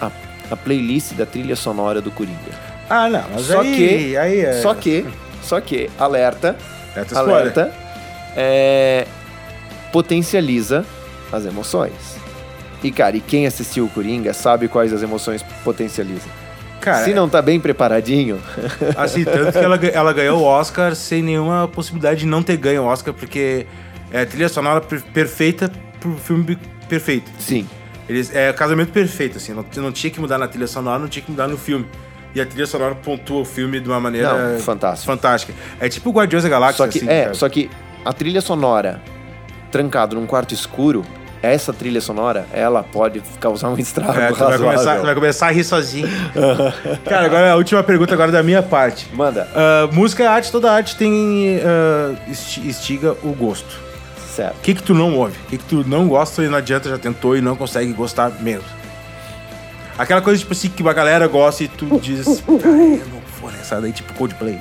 a, 0.00 0.10
a 0.50 0.56
playlist 0.56 1.12
da 1.14 1.26
trilha 1.26 1.54
sonora 1.56 2.00
do 2.00 2.10
Coringa. 2.12 2.68
Ah, 2.88 3.08
não, 3.08 3.22
mas 3.34 3.42
Só 3.46 3.60
aí, 3.60 3.76
que- 3.76 4.16
aí 4.16 4.40
é... 4.40 4.62
Só 4.62 4.72
que, 4.74 5.04
só 5.48 5.60
que, 5.60 5.88
alerta, 5.98 6.56
Alerta 6.94 7.18
alerta, 7.18 7.72
é, 8.36 9.06
potencializa 9.92 10.84
as 11.32 11.44
emoções. 11.46 11.92
E, 12.82 12.90
cara, 12.90 13.16
e 13.16 13.20
quem 13.20 13.46
assistiu 13.46 13.86
o 13.86 13.88
Coringa 13.88 14.32
sabe 14.32 14.68
quais 14.68 14.92
as 14.92 15.02
emoções 15.02 15.42
potencializa. 15.64 16.28
Cara, 16.80 17.04
Se 17.04 17.12
não 17.12 17.28
tá 17.28 17.42
bem 17.42 17.58
preparadinho, 17.58 18.40
Assim, 18.96 19.24
tanto 19.24 19.52
que 19.52 19.58
ela, 19.58 19.76
ela 19.86 20.12
ganhou 20.12 20.40
o 20.40 20.44
Oscar 20.44 20.94
sem 20.94 21.22
nenhuma 21.22 21.66
possibilidade 21.66 22.20
de 22.20 22.26
não 22.26 22.42
ter 22.42 22.56
ganho 22.56 22.82
o 22.82 22.86
Oscar, 22.86 23.12
porque 23.12 23.66
é 24.12 24.22
a 24.22 24.26
trilha 24.26 24.48
sonora 24.48 24.80
per- 24.80 25.02
perfeita 25.12 25.70
pro 25.98 26.14
filme 26.16 26.56
perfeito. 26.88 27.30
sim. 27.38 27.66
Eles, 28.08 28.34
é 28.34 28.50
casamento 28.54 28.90
perfeito, 28.90 29.36
assim, 29.36 29.52
não, 29.52 29.62
não 29.76 29.92
tinha 29.92 30.10
que 30.10 30.18
mudar 30.18 30.38
na 30.38 30.48
trilha 30.48 30.66
sonora, 30.66 30.98
não 30.98 31.08
tinha 31.08 31.22
que 31.22 31.30
mudar 31.30 31.46
no 31.46 31.58
filme. 31.58 31.84
E 32.34 32.40
a 32.40 32.46
trilha 32.46 32.66
sonora 32.66 32.94
pontua 32.94 33.40
o 33.40 33.44
filme 33.44 33.80
de 33.80 33.88
uma 33.88 33.98
maneira 33.98 34.52
Não, 34.52 34.60
fantástico. 34.60 35.06
fantástica. 35.10 35.54
É 35.80 35.88
tipo 35.88 36.10
Guardiões 36.10 36.44
da 36.44 36.50
Galáxia, 36.50 36.84
Só 36.84 36.90
que, 36.90 36.98
assim, 36.98 37.08
é, 37.08 37.22
cara. 37.22 37.34
só 37.34 37.48
que 37.48 37.70
a 38.04 38.12
trilha 38.12 38.40
sonora 38.40 39.00
trancado 39.70 40.14
num 40.16 40.26
quarto 40.26 40.52
escuro, 40.54 41.04
essa 41.42 41.72
trilha 41.72 42.00
sonora, 42.00 42.46
ela 42.52 42.82
pode 42.82 43.22
causar 43.40 43.68
um 43.70 43.78
estrago 43.78 44.12
É, 44.12 44.32
vai 44.32 44.58
começar, 44.58 44.98
vai 44.98 45.14
começar 45.14 45.46
a 45.46 45.50
rir 45.50 45.64
sozinho. 45.64 46.08
cara, 47.08 47.26
agora 47.26 47.52
a 47.52 47.56
última 47.56 47.82
pergunta 47.82 48.12
agora 48.14 48.30
da 48.32 48.42
minha 48.42 48.62
parte. 48.62 49.08
Manda. 49.14 49.48
Ah, 49.54 49.88
música 49.92 50.22
é 50.24 50.26
arte, 50.26 50.50
toda 50.52 50.70
arte 50.72 50.96
tem 50.96 51.60
instiga 52.64 53.16
o 53.22 53.32
gosto. 53.32 53.88
Certo. 54.34 54.56
O 54.56 54.60
que 54.60 54.74
que 54.74 54.82
tu 54.82 54.94
não 54.94 55.16
ouve? 55.16 55.36
O 55.46 55.50
que 55.50 55.58
que 55.58 55.64
tu 55.64 55.84
não 55.88 56.06
gosta 56.08 56.42
e 56.44 56.48
não 56.48 56.58
adianta, 56.58 56.88
já 56.88 56.98
tentou 56.98 57.36
e 57.36 57.40
não 57.40 57.56
consegue 57.56 57.92
gostar 57.92 58.30
mesmo? 58.40 58.64
Aquela 59.98 60.22
coisa, 60.22 60.38
tipo 60.38 60.52
assim, 60.52 60.68
que 60.68 60.86
a 60.88 60.92
galera 60.92 61.26
gosta 61.26 61.64
e 61.64 61.68
tu 61.68 61.98
diz, 62.00 62.24
eu 62.26 63.06
não 63.12 63.20
vou 63.40 63.50
nessa 63.50 63.80
daí, 63.80 63.92
tipo 63.92 64.14
Coldplay. 64.14 64.58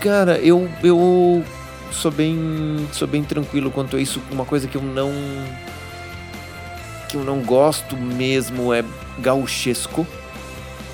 Cara, 0.00 0.38
eu, 0.38 0.68
eu 0.82 1.44
sou 1.90 2.10
bem 2.10 2.86
sou 2.92 3.08
bem 3.08 3.24
tranquilo 3.24 3.70
quanto 3.70 3.96
a 3.96 4.00
isso. 4.00 4.22
Uma 4.30 4.44
coisa 4.44 4.68
que 4.68 4.76
eu 4.76 4.82
não 4.82 5.12
que 7.08 7.16
eu 7.16 7.24
não 7.24 7.40
gosto 7.40 7.96
mesmo 7.96 8.72
é 8.72 8.84
gauchesco. 9.18 10.06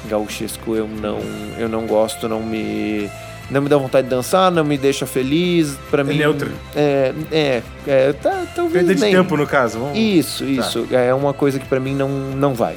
Gauchesco 0.08 0.74
eu 0.74 0.88
não 0.88 1.20
eu 1.58 1.68
não 1.68 1.86
gosto, 1.86 2.28
não 2.28 2.42
me 2.42 3.10
não 3.50 3.60
me 3.60 3.68
dá 3.68 3.76
vontade 3.76 4.06
de 4.08 4.10
dançar, 4.10 4.50
não 4.50 4.64
me 4.64 4.78
deixa 4.78 5.04
feliz. 5.04 5.76
Para 5.90 6.02
mim 6.02 6.16
neutro. 6.16 6.50
É, 6.74 7.12
é, 7.30 7.62
é 7.86 8.12
tá, 8.14 8.44
talvez 8.54 8.86
Perda 8.86 8.94
de 8.94 9.00
nem. 9.02 9.12
tempo, 9.12 9.36
no 9.36 9.46
caso. 9.46 9.80
Vamos... 9.80 9.98
Isso, 9.98 10.44
isso. 10.44 10.88
É 10.90 11.12
uma 11.12 11.34
coisa 11.34 11.58
que 11.58 11.66
pra 11.66 11.78
mim 11.78 11.94
não 11.94 12.08
não 12.08 12.54
vai. 12.54 12.76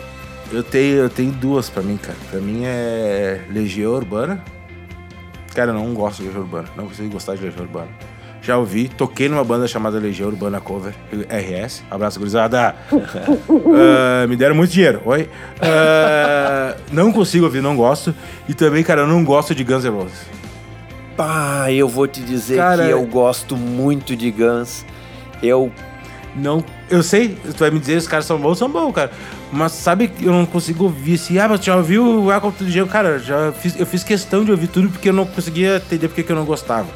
Eu 0.51 0.63
tenho, 0.63 0.95
eu 0.97 1.09
tenho 1.09 1.31
duas 1.31 1.69
pra 1.69 1.83
mim, 1.83 1.97
cara. 1.97 2.17
Pra 2.31 2.39
mim 2.39 2.61
é 2.65 3.41
Legião 3.49 3.91
Urbana. 3.93 4.43
Cara, 5.53 5.71
eu 5.71 5.75
não 5.75 5.93
gosto 5.93 6.19
de 6.19 6.25
Legião 6.25 6.43
Urbana. 6.43 6.67
Não 6.75 6.87
consigo 6.87 7.09
gostar 7.09 7.35
de 7.35 7.43
Legião 7.43 7.63
Urbana. 7.65 7.89
Já 8.41 8.57
ouvi, 8.57 8.87
toquei 8.87 9.27
numa 9.27 9.43
banda 9.43 9.67
chamada 9.67 9.99
Legião 9.99 10.29
Urbana 10.29 10.61
Cover, 10.61 10.93
RS. 11.11 11.83
Abraço, 11.91 12.17
gurizada. 12.19 12.75
Ah, 13.79 14.25
me 14.27 14.35
deram 14.35 14.55
muito 14.55 14.71
dinheiro. 14.71 15.01
Oi. 15.05 15.29
Ah, 15.61 16.75
não 16.91 17.11
consigo 17.11 17.45
ouvir, 17.45 17.61
não 17.61 17.75
gosto. 17.75 18.15
E 18.47 18.53
também, 18.53 18.83
cara, 18.83 19.01
eu 19.01 19.07
não 19.07 19.23
gosto 19.23 19.53
de 19.53 19.63
Guns 19.63 19.83
N' 19.83 19.89
Roses. 19.89 20.25
Pá, 21.17 21.71
eu 21.71 21.89
vou 21.89 22.07
te 22.07 22.21
dizer 22.21 22.57
Cara, 22.57 22.85
que 22.85 22.91
eu 22.91 23.03
gosto 23.05 23.57
muito 23.57 24.15
de 24.15 24.31
Guns. 24.31 24.85
Eu 25.41 25.71
Não. 26.35 26.63
Eu 26.89 27.03
sei, 27.03 27.29
tu 27.29 27.57
vai 27.57 27.71
me 27.71 27.79
dizer, 27.79 27.97
os 27.97 28.07
caras 28.07 28.25
são 28.25 28.37
bons, 28.39 28.57
são 28.57 28.69
bons, 28.69 28.93
cara. 28.93 29.11
Mas 29.51 29.71
sabe 29.71 30.07
que 30.09 30.25
eu 30.25 30.31
não 30.31 30.45
consigo 30.45 30.85
ouvir 30.85 31.15
assim, 31.15 31.37
ah, 31.37 31.47
mas 31.47 31.63
já 31.63 31.75
ouviu 31.75 32.03
o 32.03 32.25
Welcome 32.25 32.53
to 32.53 32.65
the 32.65 32.69
Jungle? 32.69 32.91
Cara, 32.91 33.19
já 33.19 33.51
fiz, 33.53 33.79
eu 33.79 33.85
fiz 33.85 34.03
questão 34.03 34.43
de 34.43 34.51
ouvir 34.51 34.67
tudo 34.67 34.89
porque 34.89 35.09
eu 35.09 35.13
não 35.13 35.25
conseguia 35.25 35.77
entender 35.77 36.07
porque 36.07 36.23
que 36.23 36.31
eu 36.31 36.35
não 36.35 36.45
gostava. 36.45 36.87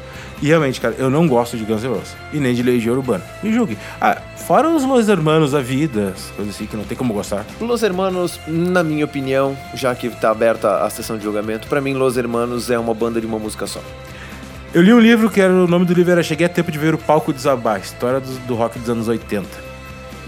E 0.42 0.48
realmente, 0.48 0.80
cara, 0.80 0.96
eu 0.98 1.08
não 1.08 1.28
gosto 1.28 1.56
de 1.56 1.64
Guns 1.64 1.84
N' 1.84 1.88
Roses. 1.88 2.16
E 2.32 2.38
nem 2.38 2.52
de 2.52 2.64
Legião 2.64 2.96
Urbana. 2.96 3.24
Me 3.44 3.52
julgue. 3.52 3.78
Ah, 4.00 4.20
fora 4.36 4.68
os 4.68 4.82
Los 4.84 5.08
Hermanos 5.08 5.52
da 5.52 5.60
vida, 5.60 6.12
as 6.16 6.30
coisas 6.32 6.54
assim 6.54 6.66
que 6.66 6.76
não 6.76 6.82
tem 6.82 6.98
como 6.98 7.14
gostar. 7.14 7.46
Los 7.60 7.82
Hermanos, 7.82 8.40
na 8.48 8.82
minha 8.82 9.04
opinião, 9.04 9.56
já 9.72 9.94
que 9.94 10.10
tá 10.10 10.30
aberta 10.30 10.84
a 10.84 10.90
sessão 10.90 11.16
de 11.16 11.22
julgamento, 11.22 11.68
pra 11.68 11.80
mim 11.80 11.94
Los 11.94 12.16
Hermanos 12.16 12.70
é 12.70 12.78
uma 12.78 12.92
banda 12.92 13.20
de 13.20 13.26
uma 13.26 13.38
música 13.38 13.68
só. 13.68 13.80
Eu 14.74 14.82
li 14.82 14.92
um 14.92 14.98
livro 14.98 15.30
que 15.30 15.40
era 15.40 15.52
o 15.52 15.68
nome 15.68 15.84
do 15.84 15.94
livro 15.94 16.10
era 16.10 16.22
Cheguei 16.24 16.46
a 16.46 16.50
Tempo 16.50 16.72
de 16.72 16.78
Ver 16.78 16.92
o 16.92 16.98
Palco 16.98 17.32
Desabar, 17.32 17.78
história 17.78 18.18
do, 18.18 18.46
do 18.46 18.54
rock 18.56 18.78
dos 18.80 18.90
anos 18.90 19.06
80. 19.06 19.71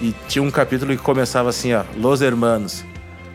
E 0.00 0.14
tinha 0.28 0.42
um 0.42 0.50
capítulo 0.50 0.90
que 0.96 1.02
começava 1.02 1.48
assim, 1.48 1.72
ó, 1.72 1.82
Los 1.96 2.20
Hermanos, 2.20 2.84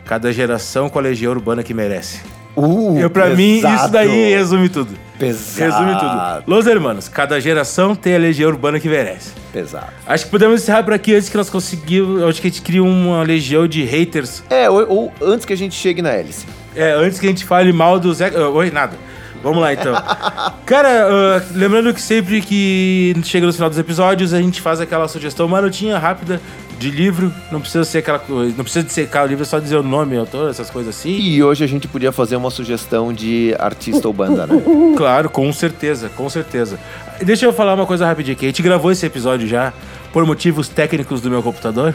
cada 0.04 0.32
geração 0.32 0.88
com 0.88 0.98
a 0.98 1.02
legião 1.02 1.32
urbana 1.32 1.62
que 1.62 1.72
merece. 1.74 2.20
Uh, 2.56 2.98
Eu, 2.98 3.08
pra 3.08 3.30
mim, 3.30 3.58
isso 3.58 3.66
pesado. 3.66 3.92
daí 3.92 4.34
resume 4.34 4.68
tudo. 4.68 4.92
Pesado. 5.18 5.70
Resume 5.72 5.98
tudo. 6.00 6.44
Los 6.46 6.66
Hermanos, 6.66 7.08
cada 7.08 7.40
geração 7.40 7.94
tem 7.94 8.14
a 8.14 8.18
legião 8.18 8.50
urbana 8.50 8.80
que 8.80 8.88
merece. 8.88 9.30
Pesado. 9.52 9.86
Acho 10.06 10.24
que 10.24 10.30
podemos 10.30 10.60
encerrar 10.62 10.82
por 10.82 10.92
aqui 10.92 11.14
antes 11.14 11.28
que 11.28 11.36
nós 11.36 11.48
conseguimos. 11.48 12.22
Acho 12.24 12.40
que 12.40 12.48
a 12.48 12.50
gente 12.50 12.62
cria 12.62 12.82
uma 12.82 13.22
legião 13.22 13.68
de 13.68 13.84
haters. 13.84 14.42
É, 14.50 14.68
ou, 14.68 14.86
ou 14.88 15.12
antes 15.22 15.46
que 15.46 15.52
a 15.52 15.56
gente 15.56 15.74
chegue 15.74 16.02
na 16.02 16.10
hélice. 16.10 16.44
É, 16.74 16.92
antes 16.92 17.18
que 17.18 17.26
a 17.26 17.28
gente 17.28 17.44
fale 17.44 17.72
mal 17.72 17.98
do 18.00 18.12
Zé. 18.12 18.30
Oi, 18.36 18.70
nada. 18.70 18.96
Vamos 19.42 19.60
lá 19.60 19.72
então. 19.72 19.94
Cara, 20.66 21.08
ah, 21.08 21.42
lembrando 21.52 21.92
que 21.94 22.00
sempre 22.00 22.40
que 22.40 23.14
chega 23.24 23.46
no 23.46 23.52
final 23.52 23.68
dos 23.68 23.78
episódios, 23.78 24.34
a 24.34 24.40
gente 24.40 24.60
faz 24.60 24.80
aquela 24.80 25.08
sugestão, 25.08 25.46
uma 25.46 25.60
notinha 25.60 25.98
rápida 25.98 26.40
de 26.78 26.90
livro. 26.90 27.32
Não 27.52 27.60
precisa 27.60 27.84
ser 27.84 27.98
aquela 27.98 28.18
coisa. 28.18 28.54
Não 28.56 28.64
precisa 28.64 28.84
dissecar 28.84 29.24
o 29.24 29.26
livro, 29.26 29.42
é 29.42 29.46
só 29.46 29.58
dizer 29.58 29.76
o 29.76 29.82
nome, 29.82 30.16
autor, 30.16 30.50
essas 30.50 30.70
coisas 30.70 30.96
assim. 30.96 31.10
E 31.10 31.42
hoje 31.42 31.62
a 31.62 31.66
gente 31.66 31.86
podia 31.86 32.10
fazer 32.10 32.36
uma 32.36 32.50
sugestão 32.50 33.12
de 33.12 33.54
artista 33.58 34.08
ou 34.08 34.14
banda, 34.14 34.46
né? 34.46 34.60
Claro, 34.96 35.30
com 35.30 35.50
certeza, 35.52 36.10
com 36.10 36.28
certeza. 36.28 36.78
Deixa 37.22 37.46
eu 37.46 37.52
falar 37.52 37.74
uma 37.74 37.86
coisa 37.86 38.06
rapidinho 38.06 38.36
aqui. 38.36 38.46
A 38.46 38.48
gente 38.48 38.62
gravou 38.62 38.90
esse 38.90 39.04
episódio 39.04 39.46
já 39.46 39.72
por 40.12 40.24
motivos 40.26 40.68
técnicos 40.68 41.20
do 41.20 41.30
meu 41.30 41.42
computador. 41.42 41.94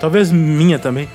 Talvez 0.00 0.30
minha 0.30 0.78
também. 0.78 1.08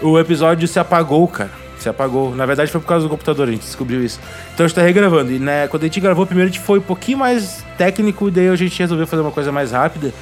O 0.00 0.18
episódio 0.18 0.66
se 0.68 0.78
apagou, 0.78 1.26
cara. 1.28 1.65
Se 1.86 1.90
apagou. 1.90 2.34
Na 2.34 2.44
verdade 2.44 2.68
foi 2.68 2.80
por 2.80 2.88
causa 2.88 3.06
do 3.06 3.08
computador, 3.08 3.46
a 3.46 3.50
gente 3.52 3.62
descobriu 3.62 4.04
isso. 4.04 4.18
Então 4.52 4.66
a 4.66 4.68
gente 4.68 4.74
tá 4.74 4.82
regravando. 4.82 5.30
E 5.30 5.38
né, 5.38 5.68
quando 5.68 5.84
a 5.84 5.86
gente 5.86 6.00
gravou 6.00 6.26
primeiro, 6.26 6.50
a 6.50 6.52
gente 6.52 6.60
foi 6.60 6.80
um 6.80 6.82
pouquinho 6.82 7.18
mais 7.18 7.64
técnico, 7.78 8.28
daí 8.28 8.48
a 8.48 8.56
gente 8.56 8.76
resolveu 8.76 9.06
fazer 9.06 9.22
uma 9.22 9.30
coisa 9.30 9.52
mais 9.52 9.70
rápida. 9.70 10.12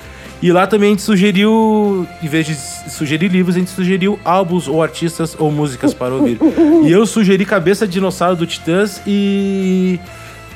E 0.42 0.52
lá 0.52 0.66
também 0.66 0.88
a 0.88 0.90
gente 0.90 1.00
sugeriu, 1.00 2.06
em 2.22 2.28
vez 2.28 2.44
de 2.44 2.54
sugerir 2.90 3.28
livros, 3.28 3.56
a 3.56 3.60
gente 3.60 3.70
sugeriu 3.70 4.20
álbuns 4.22 4.68
ou 4.68 4.82
artistas 4.82 5.34
ou 5.38 5.50
músicas 5.50 5.94
para 5.94 6.12
ouvir. 6.14 6.38
e 6.84 6.92
eu 6.92 7.06
sugeri 7.06 7.46
Cabeça 7.46 7.86
de 7.86 7.94
Dinossauro 7.94 8.36
do 8.36 8.46
Titãs 8.46 9.00
e 9.06 9.98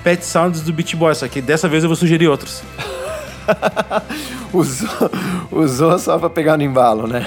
Pet 0.04 0.22
Sounds 0.26 0.60
do 0.60 0.74
Beach 0.74 0.94
Boys, 0.94 1.16
só 1.16 1.28
que 1.28 1.40
dessa 1.40 1.70
vez 1.70 1.84
eu 1.84 1.88
vou 1.88 1.96
sugerir 1.96 2.28
outros. 2.28 2.62
Usou, 4.52 5.10
usou 5.52 5.98
só 5.98 6.18
pra 6.18 6.30
pegar 6.30 6.56
no 6.56 6.62
embalo, 6.62 7.06
né? 7.06 7.26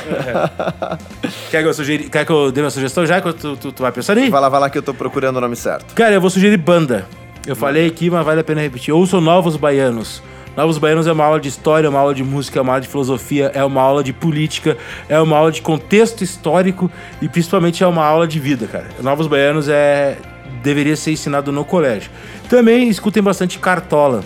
Quer 1.49 1.61
que 1.61 1.67
eu, 1.67 1.73
sugeri, 1.73 2.09
quer 2.09 2.25
que 2.25 2.31
eu 2.31 2.51
dê 2.51 2.61
uma 2.61 2.69
sugestão 2.69 3.05
já? 3.05 3.21
Que 3.21 3.33
tu, 3.33 3.55
tu, 3.55 3.71
tu 3.71 3.81
vai 3.81 3.91
pensar 3.91 4.17
aí? 4.17 4.29
Vai 4.29 4.41
lá, 4.41 4.49
vai 4.49 4.59
lá 4.59 4.69
que 4.69 4.77
eu 4.77 4.83
tô 4.83 4.93
procurando 4.93 5.37
o 5.37 5.41
nome 5.41 5.55
certo. 5.55 5.93
Cara, 5.93 6.13
eu 6.13 6.21
vou 6.21 6.29
sugerir 6.29 6.57
banda. 6.57 7.05
Eu 7.45 7.55
falei 7.55 7.87
aqui, 7.87 8.09
mas 8.09 8.25
vale 8.25 8.41
a 8.41 8.43
pena 8.43 8.61
repetir. 8.61 8.93
Ouçam 8.93 9.21
Novos 9.21 9.55
Baianos. 9.55 10.21
Novos 10.55 10.77
Baianos 10.77 11.07
é 11.07 11.11
uma 11.11 11.23
aula 11.23 11.39
de 11.39 11.47
história, 11.47 11.87
é 11.87 11.89
uma 11.89 11.99
aula 11.99 12.13
de 12.13 12.23
música, 12.23 12.59
é 12.59 12.61
uma 12.61 12.73
aula 12.73 12.81
de 12.81 12.87
filosofia, 12.87 13.51
é 13.53 13.63
uma 13.63 13.81
aula 13.81 14.03
de 14.03 14.11
política, 14.11 14.77
é 15.07 15.19
uma 15.19 15.37
aula 15.37 15.51
de 15.51 15.61
contexto 15.61 16.23
histórico 16.23 16.91
e 17.21 17.29
principalmente 17.29 17.83
é 17.83 17.87
uma 17.87 18.03
aula 18.03 18.27
de 18.27 18.37
vida, 18.39 18.67
cara. 18.67 18.87
Novos 19.01 19.27
Baianos 19.27 19.69
é 19.69 20.17
deveria 20.61 20.95
ser 20.95 21.11
ensinado 21.11 21.51
no 21.51 21.63
colégio. 21.63 22.11
Também 22.49 22.89
escutem 22.89 23.23
bastante 23.23 23.57
Cartola. 23.59 24.23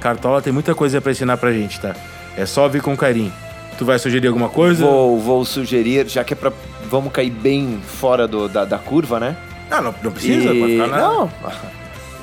Cartola 0.00 0.42
tem 0.42 0.52
muita 0.52 0.74
coisa 0.74 1.00
para 1.00 1.12
ensinar 1.12 1.36
pra 1.36 1.52
gente, 1.52 1.80
tá? 1.80 1.94
É 2.38 2.46
só 2.46 2.68
vir 2.68 2.80
com 2.80 2.96
carinho. 2.96 3.32
Tu 3.76 3.84
vai 3.84 3.98
sugerir 3.98 4.28
alguma 4.28 4.48
coisa? 4.48 4.84
Vou, 4.84 5.18
vou 5.20 5.44
sugerir, 5.44 6.08
já 6.08 6.22
que 6.24 6.32
é 6.32 6.36
pra. 6.36 6.52
Vamos 6.88 7.12
cair 7.12 7.30
bem 7.30 7.80
fora 7.84 8.26
do, 8.26 8.48
da, 8.48 8.64
da 8.64 8.78
curva, 8.78 9.20
né? 9.20 9.36
Ah, 9.70 9.82
não, 9.82 9.94
não 10.02 10.10
precisa, 10.10 10.52
E- 10.54 10.60
pode 10.60 10.72
ficar 10.72 10.86
na... 10.86 10.98
Não. 10.98 11.30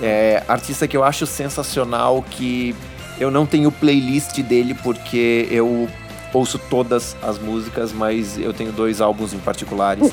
É, 0.02 0.42
artista 0.48 0.88
que 0.88 0.98
eu 0.98 1.04
acho 1.04 1.26
sensacional, 1.26 2.24
que 2.32 2.76
eu 3.20 3.30
não 3.30 3.46
tenho 3.46 3.72
playlist 3.72 4.40
dele 4.42 4.74
porque 4.74 5.48
eu 5.52 5.88
ouço 6.34 6.58
todas 6.70 7.16
as 7.22 7.38
músicas, 7.40 7.94
mas 7.94 8.38
eu 8.38 8.52
tenho 8.52 8.72
dois 8.72 9.00
álbuns 9.00 9.34
em 9.34 9.38
particulares. 9.40 10.12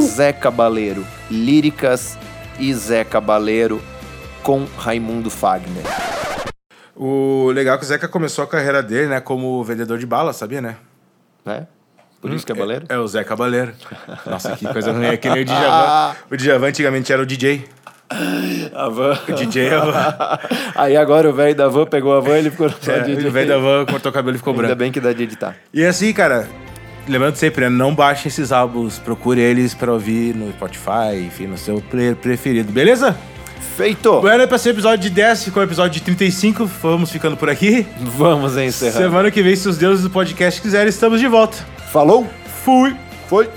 Zé 0.00 0.32
Cabaleiro, 0.32 1.04
Líricas 1.30 2.16
e 2.58 2.72
Zé 2.72 3.04
Cabaleiro 3.04 3.82
com 4.42 4.64
Raimundo 4.78 5.28
Fagner. 5.28 5.82
O 6.96 7.50
legal 7.54 7.74
é 7.74 7.78
que 7.78 7.84
o 7.84 7.86
Zeca 7.86 8.08
começou 8.08 8.42
a 8.44 8.46
carreira 8.46 8.82
dele, 8.82 9.06
né, 9.08 9.20
como 9.20 9.62
vendedor 9.62 9.98
de 9.98 10.06
bala, 10.06 10.32
sabia, 10.32 10.60
né? 10.62 10.76
Né? 11.44 11.66
Por 12.20 12.32
isso 12.32 12.44
que 12.46 12.52
é 12.52 12.54
baleiro? 12.54 12.86
É, 12.88 12.94
é 12.94 12.98
o 12.98 13.06
Zé 13.06 13.22
Cabaleiro. 13.22 13.72
Nossa, 14.24 14.56
que 14.56 14.66
coisa 14.66 14.90
ruim. 14.90 15.04
É 15.04 15.16
que 15.16 15.28
nem 15.28 15.42
o 15.42 15.44
Djavan. 15.46 16.16
O 16.30 16.36
Djavan 16.36 16.66
antigamente 16.68 17.12
era 17.12 17.22
o 17.22 17.26
DJ. 17.26 17.68
A 18.74 18.88
van. 18.88 19.18
O 19.28 19.32
DJ 19.32 19.68
é 19.68 19.78
o... 19.78 19.82
Aí 20.74 20.96
agora 20.96 21.28
o 21.28 21.32
velho 21.32 21.54
da 21.54 21.68
van 21.68 21.84
pegou 21.86 22.16
a 22.16 22.20
van 22.20 22.36
e 22.36 22.38
ele 22.38 22.50
ficou 22.50 22.68
só 22.70 22.92
É, 22.92 23.00
de 23.00 23.26
o 23.26 23.30
velho 23.30 23.48
da 23.48 23.58
van 23.58 23.84
cortou 23.84 24.10
o 24.10 24.12
cabelo 24.14 24.34
e 24.34 24.38
ficou 24.38 24.52
Ainda 24.54 24.62
branco. 24.68 24.78
bem 24.78 24.90
que 24.90 24.98
dá 25.00 25.12
de 25.12 25.22
editar. 25.22 25.54
E 25.72 25.84
assim, 25.84 26.12
cara, 26.12 26.48
lembrando 27.06 27.36
sempre, 27.36 27.64
né, 27.64 27.68
não 27.68 27.94
baixem 27.94 28.28
esses 28.28 28.50
álbuns, 28.50 28.98
procure 28.98 29.40
eles 29.40 29.74
pra 29.74 29.92
ouvir 29.92 30.34
no 30.34 30.50
Spotify, 30.52 31.16
enfim, 31.26 31.46
no 31.46 31.58
seu 31.58 31.80
player 31.80 32.16
preferido, 32.16 32.72
beleza? 32.72 33.16
Feito! 33.60 34.20
Bueno, 34.20 34.42
é 34.42 34.46
pra 34.46 34.58
ser 34.58 34.70
episódio 34.70 34.98
de 34.98 35.10
10, 35.10 35.44
ficou 35.44 35.62
o 35.62 35.66
episódio 35.66 35.92
de 35.92 36.00
35, 36.00 36.66
vamos 36.82 37.10
ficando 37.10 37.36
por 37.36 37.50
aqui. 37.50 37.86
Vamos 38.00 38.56
encerrar. 38.56 38.98
Semana 38.98 39.30
que 39.30 39.42
vem, 39.42 39.54
se 39.56 39.68
os 39.68 39.76
deuses 39.76 40.02
do 40.02 40.10
podcast 40.10 40.60
quiserem, 40.60 40.88
estamos 40.88 41.20
de 41.20 41.28
volta. 41.28 41.58
Falou? 41.92 42.26
Fui! 42.64 42.96
Foi! 43.28 43.48